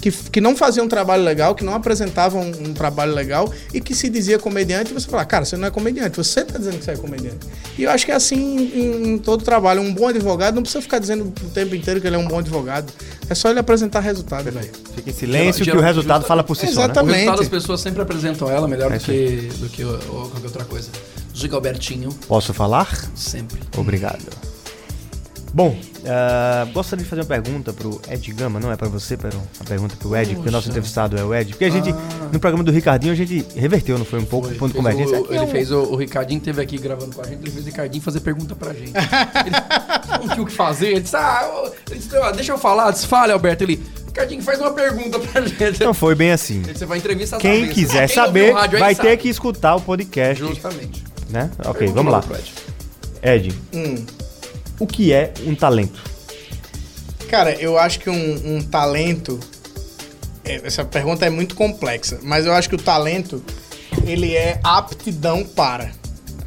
que, 0.00 0.10
que 0.10 0.40
não 0.40 0.54
fazia 0.56 0.82
um 0.82 0.88
trabalho 0.88 1.22
legal, 1.22 1.54
que 1.54 1.64
não 1.64 1.74
apresentava 1.74 2.38
um, 2.38 2.48
um 2.68 2.74
trabalho 2.74 3.14
legal 3.14 3.52
e 3.72 3.80
que 3.80 3.94
se 3.94 4.08
dizia 4.08 4.38
comediante, 4.38 4.90
e 4.90 4.94
você 4.94 5.08
fala, 5.08 5.24
cara, 5.24 5.44
você 5.44 5.56
não 5.56 5.66
é 5.66 5.70
comediante, 5.70 6.16
você 6.16 6.44
tá 6.44 6.58
dizendo 6.58 6.78
que 6.78 6.84
você 6.84 6.92
é 6.92 6.96
comediante. 6.96 7.38
E 7.78 7.82
eu 7.84 7.90
acho 7.90 8.04
que 8.06 8.12
é 8.12 8.14
assim 8.14 8.36
em, 8.74 9.08
em 9.14 9.18
todo 9.18 9.42
trabalho. 9.44 9.80
Um 9.80 9.92
bom 9.92 10.08
advogado 10.08 10.54
não 10.54 10.62
precisa 10.62 10.82
ficar 10.82 10.98
dizendo 10.98 11.24
o 11.42 11.50
tempo 11.50 11.74
inteiro 11.74 12.00
que 12.00 12.06
ele 12.06 12.16
é 12.16 12.18
um 12.18 12.28
bom 12.28 12.38
advogado. 12.38 12.92
É 13.28 13.34
só 13.34 13.50
ele 13.50 13.58
apresentar 13.58 14.00
resultado, 14.00 14.50
velho. 14.50 14.70
Fica 14.94 15.10
em 15.10 15.12
silêncio 15.12 15.64
que 15.64 15.70
o 15.70 15.74
Geral- 15.74 15.82
resultado 15.82 16.24
fala 16.26 16.44
por 16.44 16.56
si 16.56 16.66
só, 16.66 16.66
né? 16.66 16.70
O 16.72 16.84
Exatamente. 16.84 17.14
resultado 17.16 17.42
as 17.42 17.48
pessoas 17.48 17.80
sempre 17.80 18.02
apresentam 18.02 18.50
ela 18.50 18.68
melhor 18.68 18.92
É 18.92 18.98
do 18.98 19.04
que, 19.04 19.48
do 19.58 19.68
que 19.68 19.82
qualquer 19.84 20.44
outra 20.46 20.64
coisa. 20.64 20.88
Giga 21.34 21.54
Albertinho, 21.56 22.10
Posso 22.28 22.54
falar? 22.54 22.88
sempre. 23.14 23.60
Obrigado. 23.76 24.24
Bom, 25.54 25.74
ah, 26.04 26.66
gostaria 26.74 27.02
de 27.02 27.08
fazer 27.08 27.22
uma 27.22 27.26
pergunta 27.28 27.72
pro 27.72 27.98
Ed 28.10 28.32
Gama, 28.34 28.60
não 28.60 28.70
é 28.70 28.76
pra 28.76 28.88
você, 28.88 29.16
Peron? 29.16 29.40
A 29.58 29.64
pergunta 29.64 29.96
pro 29.96 30.14
Ed, 30.14 30.34
porque 30.34 30.48
o 30.50 30.52
nosso 30.52 30.64
Poxa. 30.66 30.70
entrevistado 30.78 31.16
é 31.16 31.24
o 31.24 31.34
Ed. 31.34 31.52
Porque 31.52 31.64
a 31.64 31.70
gente, 31.70 31.94
no 32.30 32.38
programa 32.38 32.62
do 32.62 32.70
Ricardinho, 32.70 33.12
a 33.12 33.16
gente 33.16 33.42
reverteu, 33.56 33.96
não 33.98 34.04
foi 34.04 34.18
um 34.18 34.24
pouco 34.26 34.48
o 34.48 34.54
ponto 34.54 34.74
convergência? 34.74 35.18
o- 35.18 35.32
é 35.32 35.36
ele 35.36 35.44
um- 35.44 35.48
fez 35.48 35.70
o, 35.70 35.78
o 35.78 35.96
Ricardinho 35.96 36.40
teve 36.40 36.60
aqui 36.60 36.76
gravando 36.76 37.14
com 37.16 37.22
a 37.22 37.24
gente, 37.24 37.40
ele 37.40 37.50
fez 37.50 37.64
o 37.64 37.68
Ricardinho 37.68 38.02
fazer 38.02 38.20
pergunta 38.20 38.54
pra 38.54 38.74
gente. 38.74 38.92
ele 39.46 40.20
não 40.26 40.28
tinha 40.28 40.42
o 40.42 40.46
que 40.46 40.52
fazer, 40.52 40.88
ele 40.88 41.00
disse, 41.00 41.16
ah, 41.16 41.70
ele 41.90 41.98
disse, 42.00 42.16
"Ah, 42.18 42.30
deixa 42.32 42.52
eu 42.52 42.58
falar, 42.58 42.90
disse, 42.90 43.06
fale, 43.06 43.32
Alberto. 43.32 43.64
Ele, 43.64 43.82
Ricardinho, 44.08 44.42
faz 44.42 44.60
uma 44.60 44.72
pergunta 44.72 45.18
pra 45.18 45.40
gente. 45.40 45.82
Não 45.82 45.94
foi 45.94 46.14
bem 46.14 46.32
assim. 46.32 46.60
Você 46.62 46.84
vai 46.84 46.98
entrevistar 46.98 47.38
Quem 47.38 47.68
quiser 47.68 48.08
saber, 48.08 48.52
vai 48.78 48.94
ter 48.94 49.16
que 49.16 49.28
escutar 49.30 49.74
o 49.76 49.80
podcast, 49.80 50.44
Justamente. 50.44 51.02
né? 51.30 51.50
Ok, 51.60 51.88
Pergunta 51.88 51.94
vamos 52.02 52.12
lá. 52.12 52.24
Ed, 53.22 53.54
Hum. 53.74 54.04
O 54.78 54.86
que 54.86 55.12
é 55.12 55.32
um 55.46 55.54
talento? 55.54 56.02
Cara, 57.28 57.54
eu 57.54 57.78
acho 57.78 58.00
que 58.00 58.08
um, 58.08 58.56
um 58.56 58.62
talento. 58.62 59.38
é, 60.44 60.60
Essa 60.64 60.84
pergunta 60.84 61.26
é 61.26 61.30
muito 61.30 61.54
complexa, 61.54 62.18
mas 62.22 62.46
eu 62.46 62.52
acho 62.52 62.68
que 62.68 62.74
o 62.74 62.78
talento 62.78 63.42
ele 64.06 64.34
é 64.34 64.60
aptidão 64.62 65.44
para. 65.44 65.90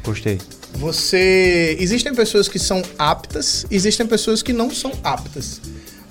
Gostei. 0.02 0.38
Você. 0.74 1.76
Existem 1.78 2.14
pessoas 2.14 2.48
que 2.48 2.58
são 2.58 2.82
aptas, 2.98 3.66
existem 3.70 4.06
pessoas 4.06 4.42
que 4.42 4.52
não 4.52 4.70
são 4.70 4.92
aptas. 5.02 5.60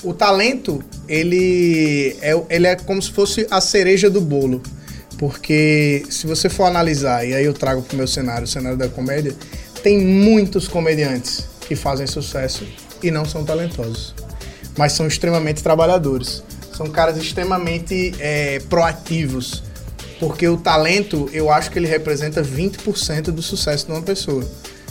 O 0.03 0.13
talento, 0.13 0.83
ele 1.07 2.15
é, 2.21 2.33
ele 2.49 2.67
é 2.67 2.75
como 2.75 3.01
se 3.01 3.11
fosse 3.11 3.47
a 3.49 3.59
cereja 3.59 4.09
do 4.09 4.21
bolo. 4.21 4.61
Porque 5.17 6.05
se 6.09 6.25
você 6.25 6.47
for 6.47 6.65
analisar, 6.65 7.27
e 7.27 7.33
aí 7.33 7.43
eu 7.43 7.53
trago 7.53 7.81
pro 7.81 7.97
meu 7.97 8.07
cenário, 8.07 8.45
o 8.45 8.47
cenário 8.47 8.77
da 8.77 8.87
comédia, 8.87 9.35
tem 9.83 9.99
muitos 9.99 10.67
comediantes 10.67 11.48
que 11.69 11.75
fazem 11.75 12.07
sucesso 12.07 12.65
e 13.01 13.11
não 13.11 13.23
são 13.23 13.45
talentosos. 13.45 14.15
Mas 14.75 14.93
são 14.93 15.05
extremamente 15.05 15.61
trabalhadores. 15.61 16.43
São 16.75 16.89
caras 16.89 17.15
extremamente 17.15 18.15
é, 18.19 18.59
proativos. 18.67 19.61
Porque 20.19 20.47
o 20.47 20.57
talento, 20.57 21.29
eu 21.31 21.51
acho 21.51 21.69
que 21.69 21.77
ele 21.77 21.87
representa 21.87 22.41
20% 22.41 23.25
do 23.25 23.41
sucesso 23.43 23.85
de 23.85 23.91
uma 23.91 24.01
pessoa. 24.01 24.43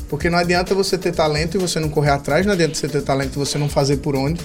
Porque 0.09 0.31
não 0.31 0.38
adianta 0.38 0.73
você 0.73 0.97
ter 0.97 1.12
talento 1.12 1.57
e 1.57 1.59
você 1.59 1.81
não 1.81 1.88
correr 1.88 2.12
atrás, 2.12 2.47
não 2.47 2.53
adianta 2.53 2.77
você 2.77 2.88
ter 2.88 3.03
talento 3.03 3.35
e 3.35 3.38
você 3.38 3.59
não 3.59 3.69
fazer 3.69 3.97
por 3.97 4.14
onde. 4.14 4.41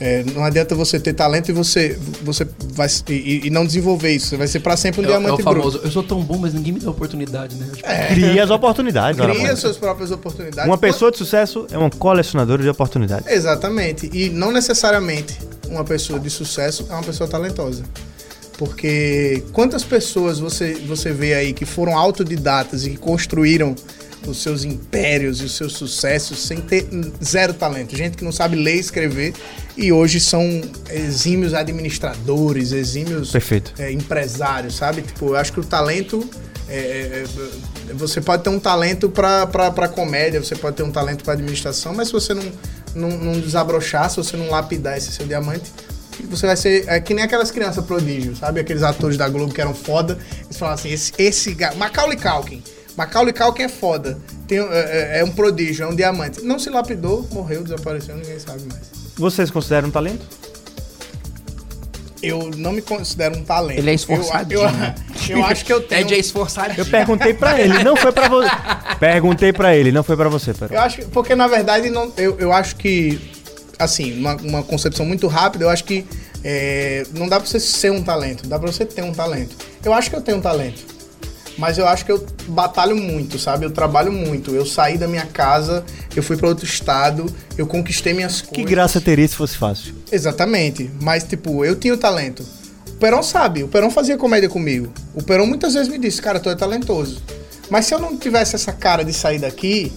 É, 0.00 0.24
não 0.34 0.44
adianta 0.44 0.74
você 0.74 0.98
ter 0.98 1.12
talento 1.12 1.50
e 1.50 1.52
você, 1.52 1.96
você 2.22 2.44
vai 2.72 2.88
e, 3.08 3.46
e 3.46 3.50
não 3.50 3.64
desenvolver 3.64 4.10
isso. 4.10 4.26
Você 4.28 4.36
vai 4.36 4.46
ser 4.48 4.58
pra 4.60 4.76
sempre 4.76 5.00
um 5.00 5.04
É, 5.04 5.06
o- 5.08 5.12
é 5.12 5.16
o 5.16 5.20
diamante 5.20 5.42
bruto. 5.44 5.58
famoso, 5.60 5.80
eu 5.84 5.90
sou 5.90 6.02
tão 6.02 6.20
bom, 6.20 6.36
mas 6.36 6.52
ninguém 6.52 6.72
me 6.72 6.80
dá 6.80 6.90
oportunidade, 6.90 7.54
né? 7.54 7.66
Tipo, 7.74 7.88
Cria 8.08 8.42
as 8.44 8.50
oportunidades. 8.50 9.20
Cria 9.20 9.42
mano. 9.42 9.56
suas 9.56 9.76
próprias 9.76 10.10
oportunidades. 10.10 10.68
Uma 10.68 10.76
pessoa 10.78 11.12
de 11.12 11.18
sucesso 11.18 11.66
é 11.70 11.78
uma 11.78 11.90
colecionadora 11.90 12.60
de 12.62 12.68
oportunidades. 12.68 13.26
Exatamente. 13.28 14.10
E 14.12 14.30
não 14.30 14.50
necessariamente 14.50 15.38
uma 15.68 15.84
pessoa 15.84 16.18
de 16.18 16.28
sucesso 16.28 16.86
é 16.90 16.92
uma 16.92 17.02
pessoa 17.04 17.28
talentosa. 17.30 17.84
Porque 18.58 19.42
quantas 19.52 19.82
pessoas 19.82 20.38
você, 20.38 20.74
você 20.86 21.12
vê 21.12 21.34
aí 21.34 21.52
que 21.52 21.64
foram 21.64 21.96
autodidatas 21.98 22.86
e 22.86 22.90
que 22.90 22.96
construíram 22.96 23.74
os 24.30 24.42
seus 24.42 24.64
impérios 24.64 25.40
e 25.40 25.44
os 25.44 25.56
seus 25.56 25.74
sucessos 25.74 26.38
sem 26.38 26.60
ter 26.60 26.88
zero 27.22 27.54
talento. 27.54 27.96
Gente 27.96 28.16
que 28.16 28.24
não 28.24 28.32
sabe 28.32 28.56
ler 28.56 28.76
e 28.76 28.80
escrever 28.80 29.34
e 29.76 29.92
hoje 29.92 30.20
são 30.20 30.62
exímios 30.90 31.54
administradores, 31.54 32.72
exímios 32.72 33.30
Perfeito. 33.30 33.72
é, 33.78 33.92
empresários, 33.92 34.76
sabe? 34.76 35.02
Tipo, 35.02 35.26
eu 35.30 35.36
acho 35.36 35.52
que 35.52 35.60
o 35.60 35.64
talento. 35.64 36.28
é, 36.68 36.76
é, 36.76 37.24
é, 37.90 37.94
você 37.94 38.20
pode 38.20 38.42
ter 38.42 38.50
um 38.50 38.58
talento 38.58 39.08
pra 39.08 39.88
comédia, 39.88 40.42
você 40.42 40.56
pode 40.56 40.76
ter 40.76 40.82
um 40.82 40.90
talento 40.90 41.22
pra 41.22 41.34
administração, 41.34 41.94
mas 41.94 42.08
se 42.08 42.14
você 42.14 42.32
não, 42.32 42.44
não, 42.94 43.08
não 43.10 43.40
desabrochar, 43.40 44.08
se 44.10 44.16
você 44.16 44.36
não 44.36 44.50
lapidar 44.50 44.96
esse 44.96 45.12
seu 45.12 45.26
diamante, 45.26 45.70
você 46.22 46.46
vai 46.46 46.56
ser. 46.56 46.84
É 46.88 47.00
que 47.00 47.12
nem 47.12 47.24
aquelas 47.24 47.50
crianças 47.50 47.84
prodígio, 47.84 48.36
sabe? 48.36 48.60
Aqueles 48.60 48.82
atores 48.82 49.16
da 49.16 49.28
Globo 49.28 49.52
que 49.52 49.60
eram 49.60 49.74
foda. 49.74 50.18
Eles 50.44 50.56
falam 50.56 50.74
assim: 50.74 50.90
esse, 50.90 51.12
esse 51.18 51.56
Macaulay 51.76 52.16
Culkin. 52.16 52.62
Macaulay 52.96 53.32
Culkin 53.32 53.62
é 53.64 53.68
foda. 53.68 54.18
Tem, 54.46 54.58
é, 54.58 54.62
é- 54.62 55.20
é 55.20 55.24
um 55.24 55.30
prodígio, 55.30 55.84
é 55.84 55.88
um 55.88 55.94
diamante. 55.96 56.42
Não 56.42 56.58
se 56.58 56.70
lapidou, 56.70 57.26
morreu, 57.32 57.62
desapareceu, 57.62 58.16
ninguém 58.16 58.38
sabe 58.38 58.62
mais. 58.70 58.82
Vocês 59.16 59.50
consideram 59.50 59.88
um 59.88 59.90
talento? 59.90 60.24
Eu 62.22 62.50
não 62.56 62.72
me 62.72 62.80
considero 62.80 63.36
um 63.36 63.42
talento. 63.44 63.78
Ele 63.78 63.90
é 63.90 63.92
Eu- 63.92 63.96
esforçadinho. 63.96 64.60
Eu, 64.60 64.68
eu 65.38 65.44
acho 65.44 65.64
que 65.64 65.72
eu 65.72 65.80
tenho. 65.82 66.02
Ted 66.02 66.14
é 66.14 66.18
esforçadinho. 66.18 66.78
Eu 66.80 66.86
perguntei 66.86 67.34
pra 67.34 67.60
ele, 67.60 67.84
não 67.84 67.94
foi 67.96 68.12
pra 68.12 68.28
você. 68.28 68.48
Perguntei 68.98 69.52
pra 69.52 69.76
ele, 69.76 69.92
não 69.92 70.02
foi 70.02 70.16
pra 70.16 70.28
você, 70.28 70.54
Pero. 70.54 70.72
Eu 70.72 70.80
acho 70.80 70.98
que, 70.98 71.04
porque 71.06 71.34
na 71.34 71.46
verdade 71.46 71.90
não, 71.90 72.10
eu, 72.16 72.38
eu 72.38 72.52
acho 72.52 72.76
que, 72.76 73.20
assim, 73.78 74.18
uma, 74.18 74.34
uma 74.36 74.62
concepção 74.62 75.04
muito 75.04 75.26
rápida, 75.26 75.64
eu 75.64 75.68
acho 75.68 75.84
que 75.84 76.06
é, 76.42 77.04
não 77.12 77.28
dá 77.28 77.38
pra 77.38 77.46
você 77.48 77.60
ser 77.60 77.90
um 77.92 78.02
talento, 78.02 78.46
dá 78.48 78.58
pra 78.58 78.70
você 78.72 78.86
ter 78.86 79.02
um 79.02 79.12
talento. 79.12 79.54
Eu 79.84 79.92
acho 79.92 80.08
que 80.08 80.16
eu 80.16 80.22
tenho 80.22 80.38
um 80.38 80.40
talento, 80.40 80.82
mas 81.56 81.78
eu 81.78 81.86
acho 81.86 82.04
que 82.04 82.12
eu 82.12 82.24
batalho 82.48 82.96
muito, 82.96 83.38
sabe? 83.38 83.64
Eu 83.64 83.70
trabalho 83.70 84.12
muito. 84.12 84.54
Eu 84.54 84.66
saí 84.66 84.98
da 84.98 85.06
minha 85.06 85.26
casa, 85.26 85.84
eu 86.14 86.22
fui 86.22 86.36
pra 86.36 86.48
outro 86.48 86.64
estado, 86.64 87.26
eu 87.56 87.66
conquistei 87.66 88.12
minhas 88.12 88.40
coisas. 88.40 88.56
Que 88.56 88.64
graça 88.64 89.00
teria 89.00 89.26
se 89.26 89.36
fosse 89.36 89.56
fácil? 89.56 89.94
Exatamente. 90.10 90.90
Mas, 91.00 91.24
tipo, 91.24 91.64
eu 91.64 91.76
tinha 91.76 91.94
o 91.94 91.98
talento. 91.98 92.44
O 92.88 92.96
Perão 92.96 93.22
sabe, 93.22 93.62
o 93.62 93.68
Perão 93.68 93.90
fazia 93.90 94.16
comédia 94.16 94.48
comigo. 94.48 94.92
O 95.14 95.22
Perão 95.22 95.46
muitas 95.46 95.74
vezes 95.74 95.88
me 95.88 95.98
disse, 95.98 96.22
cara, 96.22 96.40
tu 96.40 96.48
é 96.48 96.54
talentoso. 96.54 97.22
Mas 97.70 97.86
se 97.86 97.94
eu 97.94 97.98
não 97.98 98.16
tivesse 98.16 98.54
essa 98.54 98.72
cara 98.72 99.04
de 99.04 99.12
sair 99.12 99.38
daqui 99.38 99.92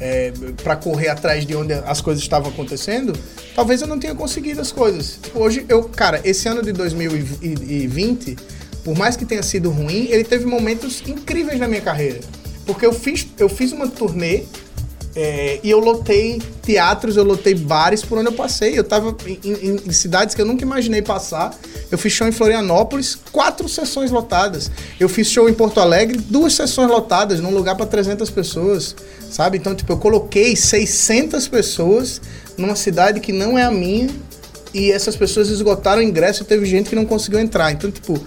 é, 0.00 0.32
para 0.62 0.76
correr 0.76 1.08
atrás 1.08 1.46
de 1.46 1.54
onde 1.54 1.72
as 1.72 2.00
coisas 2.00 2.22
estavam 2.22 2.50
acontecendo, 2.50 3.12
talvez 3.54 3.80
eu 3.80 3.86
não 3.86 3.98
tenha 3.98 4.14
conseguido 4.14 4.60
as 4.60 4.72
coisas. 4.72 5.18
Hoje, 5.34 5.64
eu, 5.68 5.84
cara, 5.84 6.20
esse 6.24 6.48
ano 6.48 6.62
de 6.62 6.72
2020, 6.72 8.36
por 8.84 8.96
mais 8.96 9.16
que 9.16 9.24
tenha 9.24 9.42
sido 9.42 9.70
ruim, 9.70 10.06
ele 10.10 10.24
teve 10.24 10.44
momentos 10.46 11.02
incríveis 11.06 11.58
na 11.60 11.68
minha 11.68 11.80
carreira. 11.80 12.20
Porque 12.66 12.84
eu 12.86 12.92
fiz, 12.92 13.26
eu 13.38 13.48
fiz 13.48 13.72
uma 13.72 13.88
turnê 13.88 14.42
é, 15.14 15.60
e 15.62 15.70
eu 15.70 15.78
lotei 15.78 16.40
teatros, 16.62 17.16
eu 17.16 17.24
lotei 17.24 17.54
bares 17.54 18.02
por 18.02 18.16
onde 18.18 18.28
eu 18.28 18.32
passei. 18.32 18.78
Eu 18.78 18.84
tava 18.84 19.14
em, 19.26 19.38
em- 19.44 19.80
em 19.86 19.92
cidades 19.92 20.34
que 20.34 20.40
eu 20.40 20.46
nunca 20.46 20.62
imaginei 20.64 21.02
passar. 21.02 21.54
Eu 21.90 21.98
fiz 21.98 22.12
show 22.12 22.26
em 22.26 22.32
Florianópolis, 22.32 23.18
quatro 23.30 23.68
sessões 23.68 24.10
lotadas. 24.10 24.70
Eu 24.98 25.08
fiz 25.10 25.26
show 25.28 25.48
em 25.48 25.52
Porto 25.54 25.80
Alegre, 25.80 26.16
duas 26.18 26.54
sessões 26.54 26.88
lotadas, 26.88 27.40
num 27.40 27.50
lugar 27.50 27.74
para 27.76 27.84
300 27.84 28.30
pessoas, 28.30 28.96
sabe? 29.30 29.58
Então, 29.58 29.74
tipo, 29.74 29.92
eu 29.92 29.98
coloquei 29.98 30.56
600 30.56 31.46
pessoas 31.46 32.20
numa 32.56 32.74
cidade 32.76 33.20
que 33.20 33.32
não 33.32 33.58
é 33.58 33.64
a 33.64 33.70
minha 33.70 34.08
e 34.72 34.90
essas 34.90 35.14
pessoas 35.14 35.50
esgotaram 35.50 36.00
o 36.00 36.04
ingresso 36.04 36.42
e 36.42 36.46
teve 36.46 36.64
gente 36.64 36.88
que 36.88 36.96
não 36.96 37.04
conseguiu 37.04 37.38
entrar. 37.38 37.70
Então, 37.72 37.90
tipo, 37.90 38.18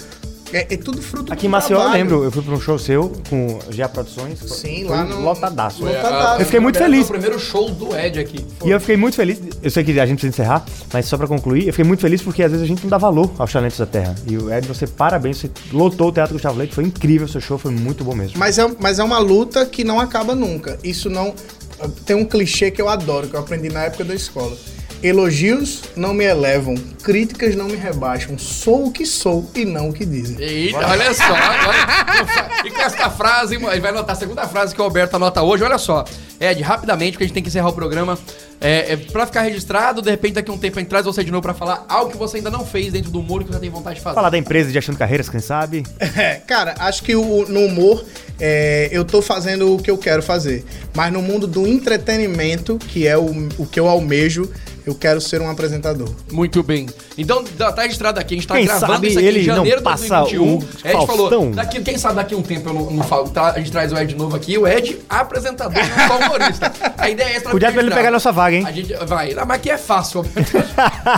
é, 0.54 0.74
é 0.74 0.78
tudo 0.78 1.02
fruto 1.02 1.34
Aqui 1.34 1.48
em 1.48 1.50
Maceió, 1.50 1.82
eu 1.82 1.90
lembro, 1.92 2.24
eu 2.24 2.32
fui 2.32 2.42
pra 2.42 2.54
um 2.54 2.60
show 2.62 2.78
seu 2.80 3.12
com 3.30 3.60
GA 3.74 3.90
Produções. 3.90 4.40
Sim, 4.40 4.86
foi 4.86 4.96
lá 4.96 5.04
no- 5.04 5.22
Lotadaço. 5.22 5.80
Foi 5.80 5.90
lotadaço. 5.94 6.42
Eu 6.42 6.46
fiquei 6.46 6.60
muito 6.60 6.78
feliz. 6.78 7.06
O 7.06 7.12
primeiro 7.12 7.40
show 7.40 7.70
do 7.72 7.96
Ed 7.98 8.20
aqui. 8.20 8.46
E 8.64 8.70
eu 8.70 8.80
fiquei 8.80 8.96
muito 8.98 9.16
feliz, 9.16 9.40
eu 9.62 9.72
sei 9.72 9.84
que 9.84 10.00
a 10.00 10.06
gente 10.06 10.20
precisa 10.20 10.42
encerrar, 10.44 10.66
mas 10.94 11.06
só 11.06 11.18
pra 11.18 11.28
concluir, 11.28 11.68
eu 11.68 11.74
fiquei 11.74 11.86
muito 11.86 12.00
feliz 12.02 12.22
porque 12.22 12.44
às 12.44 12.52
vezes 12.52 12.64
a 12.64 12.68
gente 12.68 12.84
não 12.84 12.90
dá 12.90 12.98
valor 12.98 13.30
aos 13.38 13.52
talentos 13.52 13.78
da 13.78 13.86
terra. 13.86 14.16
E 14.28 14.38
o 14.38 14.54
Ed, 14.54 14.68
você 14.68 14.86
parabéns, 14.88 15.38
você 15.38 15.50
lotou 15.74 16.10
o 16.10 16.12
Teatro 16.12 16.34
Gustavo 16.34 16.58
Leite, 16.58 16.74
foi 16.76 16.84
incrível, 16.84 17.28
seu 17.28 17.42
show 17.42 17.58
foi 17.58 17.72
muito 17.72 18.04
bom 18.04 18.14
mesmo. 18.16 18.38
Mas 18.38 18.58
é, 18.58 18.70
mas 18.80 19.00
é 19.00 19.04
uma 19.04 19.20
luta 19.20 19.66
que 19.66 19.84
não 19.84 20.00
acaba 20.00 20.36
nunca. 20.36 20.78
Isso 20.84 21.10
não. 21.10 21.34
Tem 22.06 22.16
um 22.16 22.24
clichê 22.24 22.72
que 22.72 22.82
eu 22.82 22.88
adoro, 22.88 23.28
que 23.28 23.36
eu 23.36 23.40
aprendi 23.40 23.68
na 23.70 23.84
época 23.84 24.04
da 24.06 24.16
escola. 24.16 24.56
Elogios 25.08 25.84
não 25.96 26.14
me 26.14 26.24
elevam, 26.26 26.76
críticas 27.04 27.56
não 27.56 27.66
me 27.68 27.76
rebaixam. 27.76 28.38
Sou 28.38 28.88
o 28.88 28.92
que 28.92 29.06
sou 29.06 29.50
e 29.54 29.64
não 29.64 29.90
o 29.90 29.94
que 29.94 30.06
dizem. 30.06 30.36
Eita, 30.40 30.80
olha 30.88 31.14
só. 31.14 31.24
Agora, 31.36 32.66
e 32.66 32.72
com 32.72 32.82
essa 32.82 33.10
frase, 33.10 33.56
ele 33.56 33.80
vai 33.80 33.92
anotar 33.92 34.16
a 34.16 34.20
segunda 34.20 34.48
frase 34.48 34.74
que 34.74 34.82
o 34.82 34.84
Alberto 34.84 35.16
anota 35.16 35.42
hoje. 35.44 35.64
Olha 35.64 35.78
só. 35.78 36.04
Ed, 36.40 36.62
rapidamente, 36.62 37.12
porque 37.14 37.24
a 37.24 37.28
gente 37.28 37.34
tem 37.34 37.44
que 37.44 37.50
encerrar 37.50 37.70
o 37.70 37.74
programa. 37.74 38.18
É, 38.60 38.94
é, 38.94 38.98
pra 38.98 39.26
ficar 39.26 39.42
registrado, 39.42 40.02
de 40.02 40.10
repente 40.10 40.36
daqui 40.36 40.50
a 40.50 40.54
um 40.54 40.58
tempo 40.58 40.78
a 40.80 40.82
gente 40.82 40.90
traz 40.90 41.06
você 41.06 41.24
de 41.24 41.30
novo 41.32 41.42
pra 41.42 41.54
falar 41.54 41.86
algo 41.90 42.10
que 42.12 42.18
você 42.18 42.38
ainda 42.38 42.50
não 42.50 42.66
fez 42.66 42.92
dentro 42.94 43.12
do 43.12 43.20
humor 43.20 43.42
e 43.42 43.46
que 43.46 43.52
você 43.52 43.60
tem 43.60 43.70
vontade 43.70 43.98
de 43.98 44.02
fazer. 44.02 44.16
Falar 44.16 44.30
da 44.30 44.38
empresa 44.38 44.72
de 44.72 44.78
Achando 44.78 44.98
Carreiras, 44.98 45.28
quem 45.30 45.42
sabe? 45.42 45.84
É, 46.00 46.36
cara, 46.48 46.74
acho 46.80 47.04
que 47.04 47.16
o- 47.16 47.46
no 47.50 47.60
humor 47.66 48.04
é, 48.40 48.88
eu 48.92 49.04
tô 49.06 49.22
fazendo 49.22 49.76
o 49.76 49.78
que 49.82 49.92
eu 49.92 49.98
quero 49.98 50.24
fazer. 50.24 50.64
Mas 50.96 51.12
no 51.12 51.22
mundo 51.22 51.46
do 51.48 51.68
entretenimento, 51.68 52.78
que 52.80 53.06
é 53.08 53.18
o, 53.18 53.26
o 53.58 53.66
que 53.66 53.80
eu 53.80 53.88
almejo, 53.90 54.50
eu 54.86 54.94
quero 54.96 55.20
ser 55.22 55.42
um 55.42 55.50
apresentador. 55.50 56.10
Muito 56.32 56.62
bem. 56.64 56.88
Então, 57.18 57.44
tá 57.44 57.72
tá 57.72 57.82
registrado 57.84 58.20
aqui, 58.20 58.36
a 58.36 58.38
gente 58.38 58.48
tá 58.48 58.56
Quem 58.56 58.66
gravando 58.66 58.94
sabe 58.94 59.08
isso 59.08 59.18
aqui 59.18 59.28
ele 59.28 59.40
em 59.40 59.44
janeiro 59.44 59.82
não 59.82 59.92
de 59.94 60.00
passa 60.00 60.20
2021. 60.22 60.58
o 60.58 60.58
Ed 60.84 60.92
falou, 61.08 61.08
Faustão. 61.30 61.52
daqui, 61.52 61.82
quem 61.82 61.98
sabe 61.98 62.16
daqui 62.16 62.34
a 62.34 62.38
um 62.38 62.42
tempo 62.42 62.70
eu 62.70 62.74
não, 62.74 62.92
não 62.92 63.04
falo, 63.04 63.30
tá, 63.30 63.52
a 63.52 63.58
gente 63.60 63.72
traz 63.72 63.92
o 63.92 63.98
Ed 63.98 64.14
de 64.14 64.16
novo 64.16 64.36
aqui, 64.36 64.58
o 64.58 64.68
Ed 64.68 65.00
apresentador, 65.10 65.74
não 65.84 66.08
só 66.08 66.18
humorista. 66.26 66.72
A 66.98 67.10
ideia 67.10 67.28
é 67.30 67.36
essa. 67.38 67.50
Cuidado 67.50 67.74
pra 67.74 67.82
ele 67.82 67.90
não 67.90 67.98
pegar 67.98 68.12
nossa 68.12 68.32
vaga, 68.32 68.56
hein? 68.58 68.64
A 68.68 68.72
gente 68.72 68.94
vai, 69.06 69.34
ah, 69.34 69.46
mas 69.46 69.58
aqui 69.58 69.70
é 69.72 69.78
fácil, 69.78 70.20
Alberto. 70.20 70.52
Deixa 70.52 70.68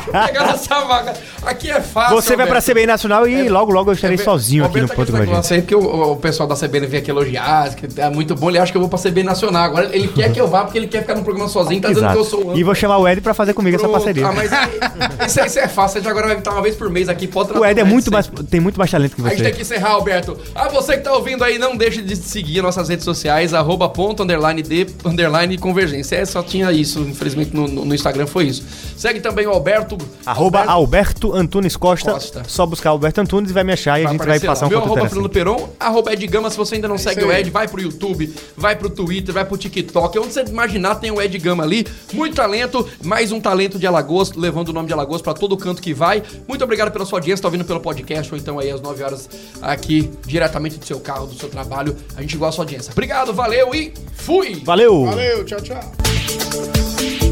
eu 0.08 0.26
pegar 0.26 0.48
nossa 0.48 0.80
vaga. 0.86 1.14
Aqui 1.46 1.70
é 1.72 1.82
fácil, 1.82 2.16
Você 2.16 2.36
vai 2.36 2.46
pra. 2.48 2.62
CBI 2.62 2.86
Nacional 2.86 3.28
e 3.28 3.48
É, 3.48 3.50
logo, 3.50 3.72
logo 3.72 3.92
eu 3.92 3.94
estarei 3.94 4.16
Alberto- 4.16 4.32
sozinho 4.32 4.66
aqui 4.66 4.82
no 4.82 4.88
Convergência. 4.90 5.26
negócio 5.26 5.56
aí, 5.56 5.62
porque 5.62 5.76
o, 5.76 6.12
o 6.12 6.16
pessoal 6.18 6.48
da 6.50 6.56
CBN 6.56 6.86
vem 6.88 7.00
aqui 7.00 7.10
elogiar, 7.12 7.74
que 7.76 8.00
é 8.02 8.10
muito 8.10 8.36
bom, 8.36 8.50
ele 8.50 8.58
acha 8.60 8.72
que 8.72 8.78
eu 8.78 8.82
vou 8.82 8.90
pra 8.90 9.00
CBN 9.00 9.24
Nacional. 9.24 9.64
Agora 9.64 9.90
ele 9.96 10.08
quer 10.10 10.32
que 10.34 10.40
eu 10.42 10.48
vá 10.48 10.64
porque 10.64 10.78
ele 10.78 10.88
quer 10.88 11.02
ficar 11.02 11.16
no 11.16 11.24
programa 11.24 11.48
sozinho, 11.50 11.82
tá 11.82 11.88
dizendo 11.90 12.12
que 12.12 12.18
eu 12.18 12.24
sou 12.26 12.52
o. 12.52 12.58
E 12.58 12.64
vou 12.64 12.76
chamar 12.76 12.98
o 12.98 13.08
Ed 13.08 13.22
pra 13.22 13.34
fazer 13.34 13.54
comigo 13.58 13.76
essa 13.78 13.90
parceria. 13.90 14.28
Ah, 14.28 14.32
mas 14.32 14.52
isso, 15.28 15.46
isso 15.46 15.60
é 15.60 15.68
fácil, 15.68 15.98
a 15.98 16.02
gente 16.02 16.10
agora 16.10 16.28
vai 16.28 16.38
estar 16.38 16.52
uma 16.52 16.62
vez 16.62 16.76
por 16.76 16.90
mês 16.90 17.10
aqui, 17.10 17.28
pode 17.28 17.52
O 17.58 17.66
Ed 17.66 17.80
é 17.80 17.84
muito 17.84 18.12
mais, 18.12 18.30
tem 18.50 18.60
muito 18.60 18.78
mais 18.78 18.90
talento 18.90 19.16
que 19.16 19.22
A 19.22 19.30
gente 19.30 19.38
tem 19.38 19.46
você. 19.48 19.52
que 19.54 19.62
encerrar, 19.64 19.90
Alberto. 19.92 20.38
A 20.56 20.70
você 20.70 20.98
que 20.98 21.04
tá 21.04 21.14
ouvindo 21.14 21.44
aí, 21.44 21.58
não 21.58 21.76
deixe 21.76 22.02
de 22.02 22.16
seguir 22.16 22.62
nossas 22.62 22.88
redes 22.90 23.04
sociais, 23.04 23.54
arroba 23.54 23.90
ponto, 23.90 24.24
underline, 24.24 24.62
de, 24.62 24.88
underline, 25.04 25.58
convergência. 25.58 26.16
É, 26.16 26.26
só 26.26 26.42
tinha 26.44 26.72
isso, 26.72 27.00
infelizmente 27.02 27.54
no, 27.56 27.68
no- 27.68 27.94
Instagram 27.98 28.28
foi 28.28 28.46
isso. 28.46 28.64
Segue 28.96 29.20
também 29.20 29.48
o 29.48 29.50
Alberto. 29.50 29.98
Arroba 30.26 30.60
Alberto- 30.60 30.72
Alberto 31.28 31.34
Antunes 31.36 31.76
Costa. 31.76 32.12
Costa. 32.14 32.44
Só 32.48 32.66
buscar 32.66 32.92
Alberto 32.92 33.20
Antunes 33.22 33.50
e 33.50 33.54
vai 33.54 33.64
me 33.64 33.74
achar 33.74 34.00
e 34.00 34.06
a 34.06 34.10
gente 34.10 34.18
vai 34.20 34.28
aparecer 34.28 34.48
lá. 34.48 34.54
passar 34.54 34.66
um 34.68 34.70
Meu 34.70 34.80
arroba 34.80 35.08
Fernando. 35.10 35.30
Peron, 35.30 35.70
arroba 35.80 36.14
Ed 36.14 36.28
Gama. 36.28 36.50
Se 36.52 36.58
você 36.58 36.76
ainda 36.76 36.88
não 36.88 36.98
segue 36.98 37.24
o. 37.24 37.32
Ed, 37.32 37.50
vai 37.50 37.68
pro 37.68 37.82
YouTube, 37.82 38.32
vai 38.56 38.76
pro 38.76 38.90
Twitter, 38.90 39.34
vai 39.34 39.44
pro 39.46 39.58
TikTok. 39.58 40.20
Onde 40.20 40.34
você 40.34 40.42
imaginar 40.44 40.96
tem 40.96 41.10
o 41.12 41.20
Ed 41.22 41.38
Gama 41.40 41.64
ali. 41.64 41.86
Muito 42.14 42.36
talento, 42.36 42.88
mais 43.04 43.32
um 43.32 43.40
talento 43.40 43.47
de 43.80 43.88
Alagoas, 43.88 44.32
levando 44.34 44.70
o 44.70 44.74
nome 44.74 44.88
de 44.88 44.94
Alagoas 44.94 45.22
pra 45.22 45.34
todo 45.34 45.56
canto 45.58 45.82
que 45.82 45.94
vai. 45.94 46.24
Muito 46.48 46.64
obrigado 46.64 46.92
pela 46.92 47.06
sua 47.06 47.20
audiência, 47.20 47.42
tá 47.42 47.48
ouvindo 47.48 47.66
pelo 47.66 47.80
podcast 47.80 48.34
ou 48.34 48.40
então 48.40 48.60
aí 48.60 48.70
às 48.70 48.82
9 48.82 49.04
horas 49.04 49.30
aqui, 49.62 50.12
diretamente 50.26 50.78
do 50.78 50.86
seu 50.86 51.00
carro, 51.00 51.28
do 51.28 51.36
seu 51.36 51.50
trabalho. 51.50 51.96
A 52.16 52.22
gente 52.22 52.38
gosta 52.38 52.48
da 52.48 52.56
sua 52.56 52.64
audiência. 52.64 52.92
Obrigado, 52.92 53.34
valeu 53.34 53.74
e 53.76 53.94
fui! 54.14 54.62
Valeu! 54.64 55.06
Valeu, 55.06 55.46
tchau, 55.46 55.62
tchau. 55.62 57.27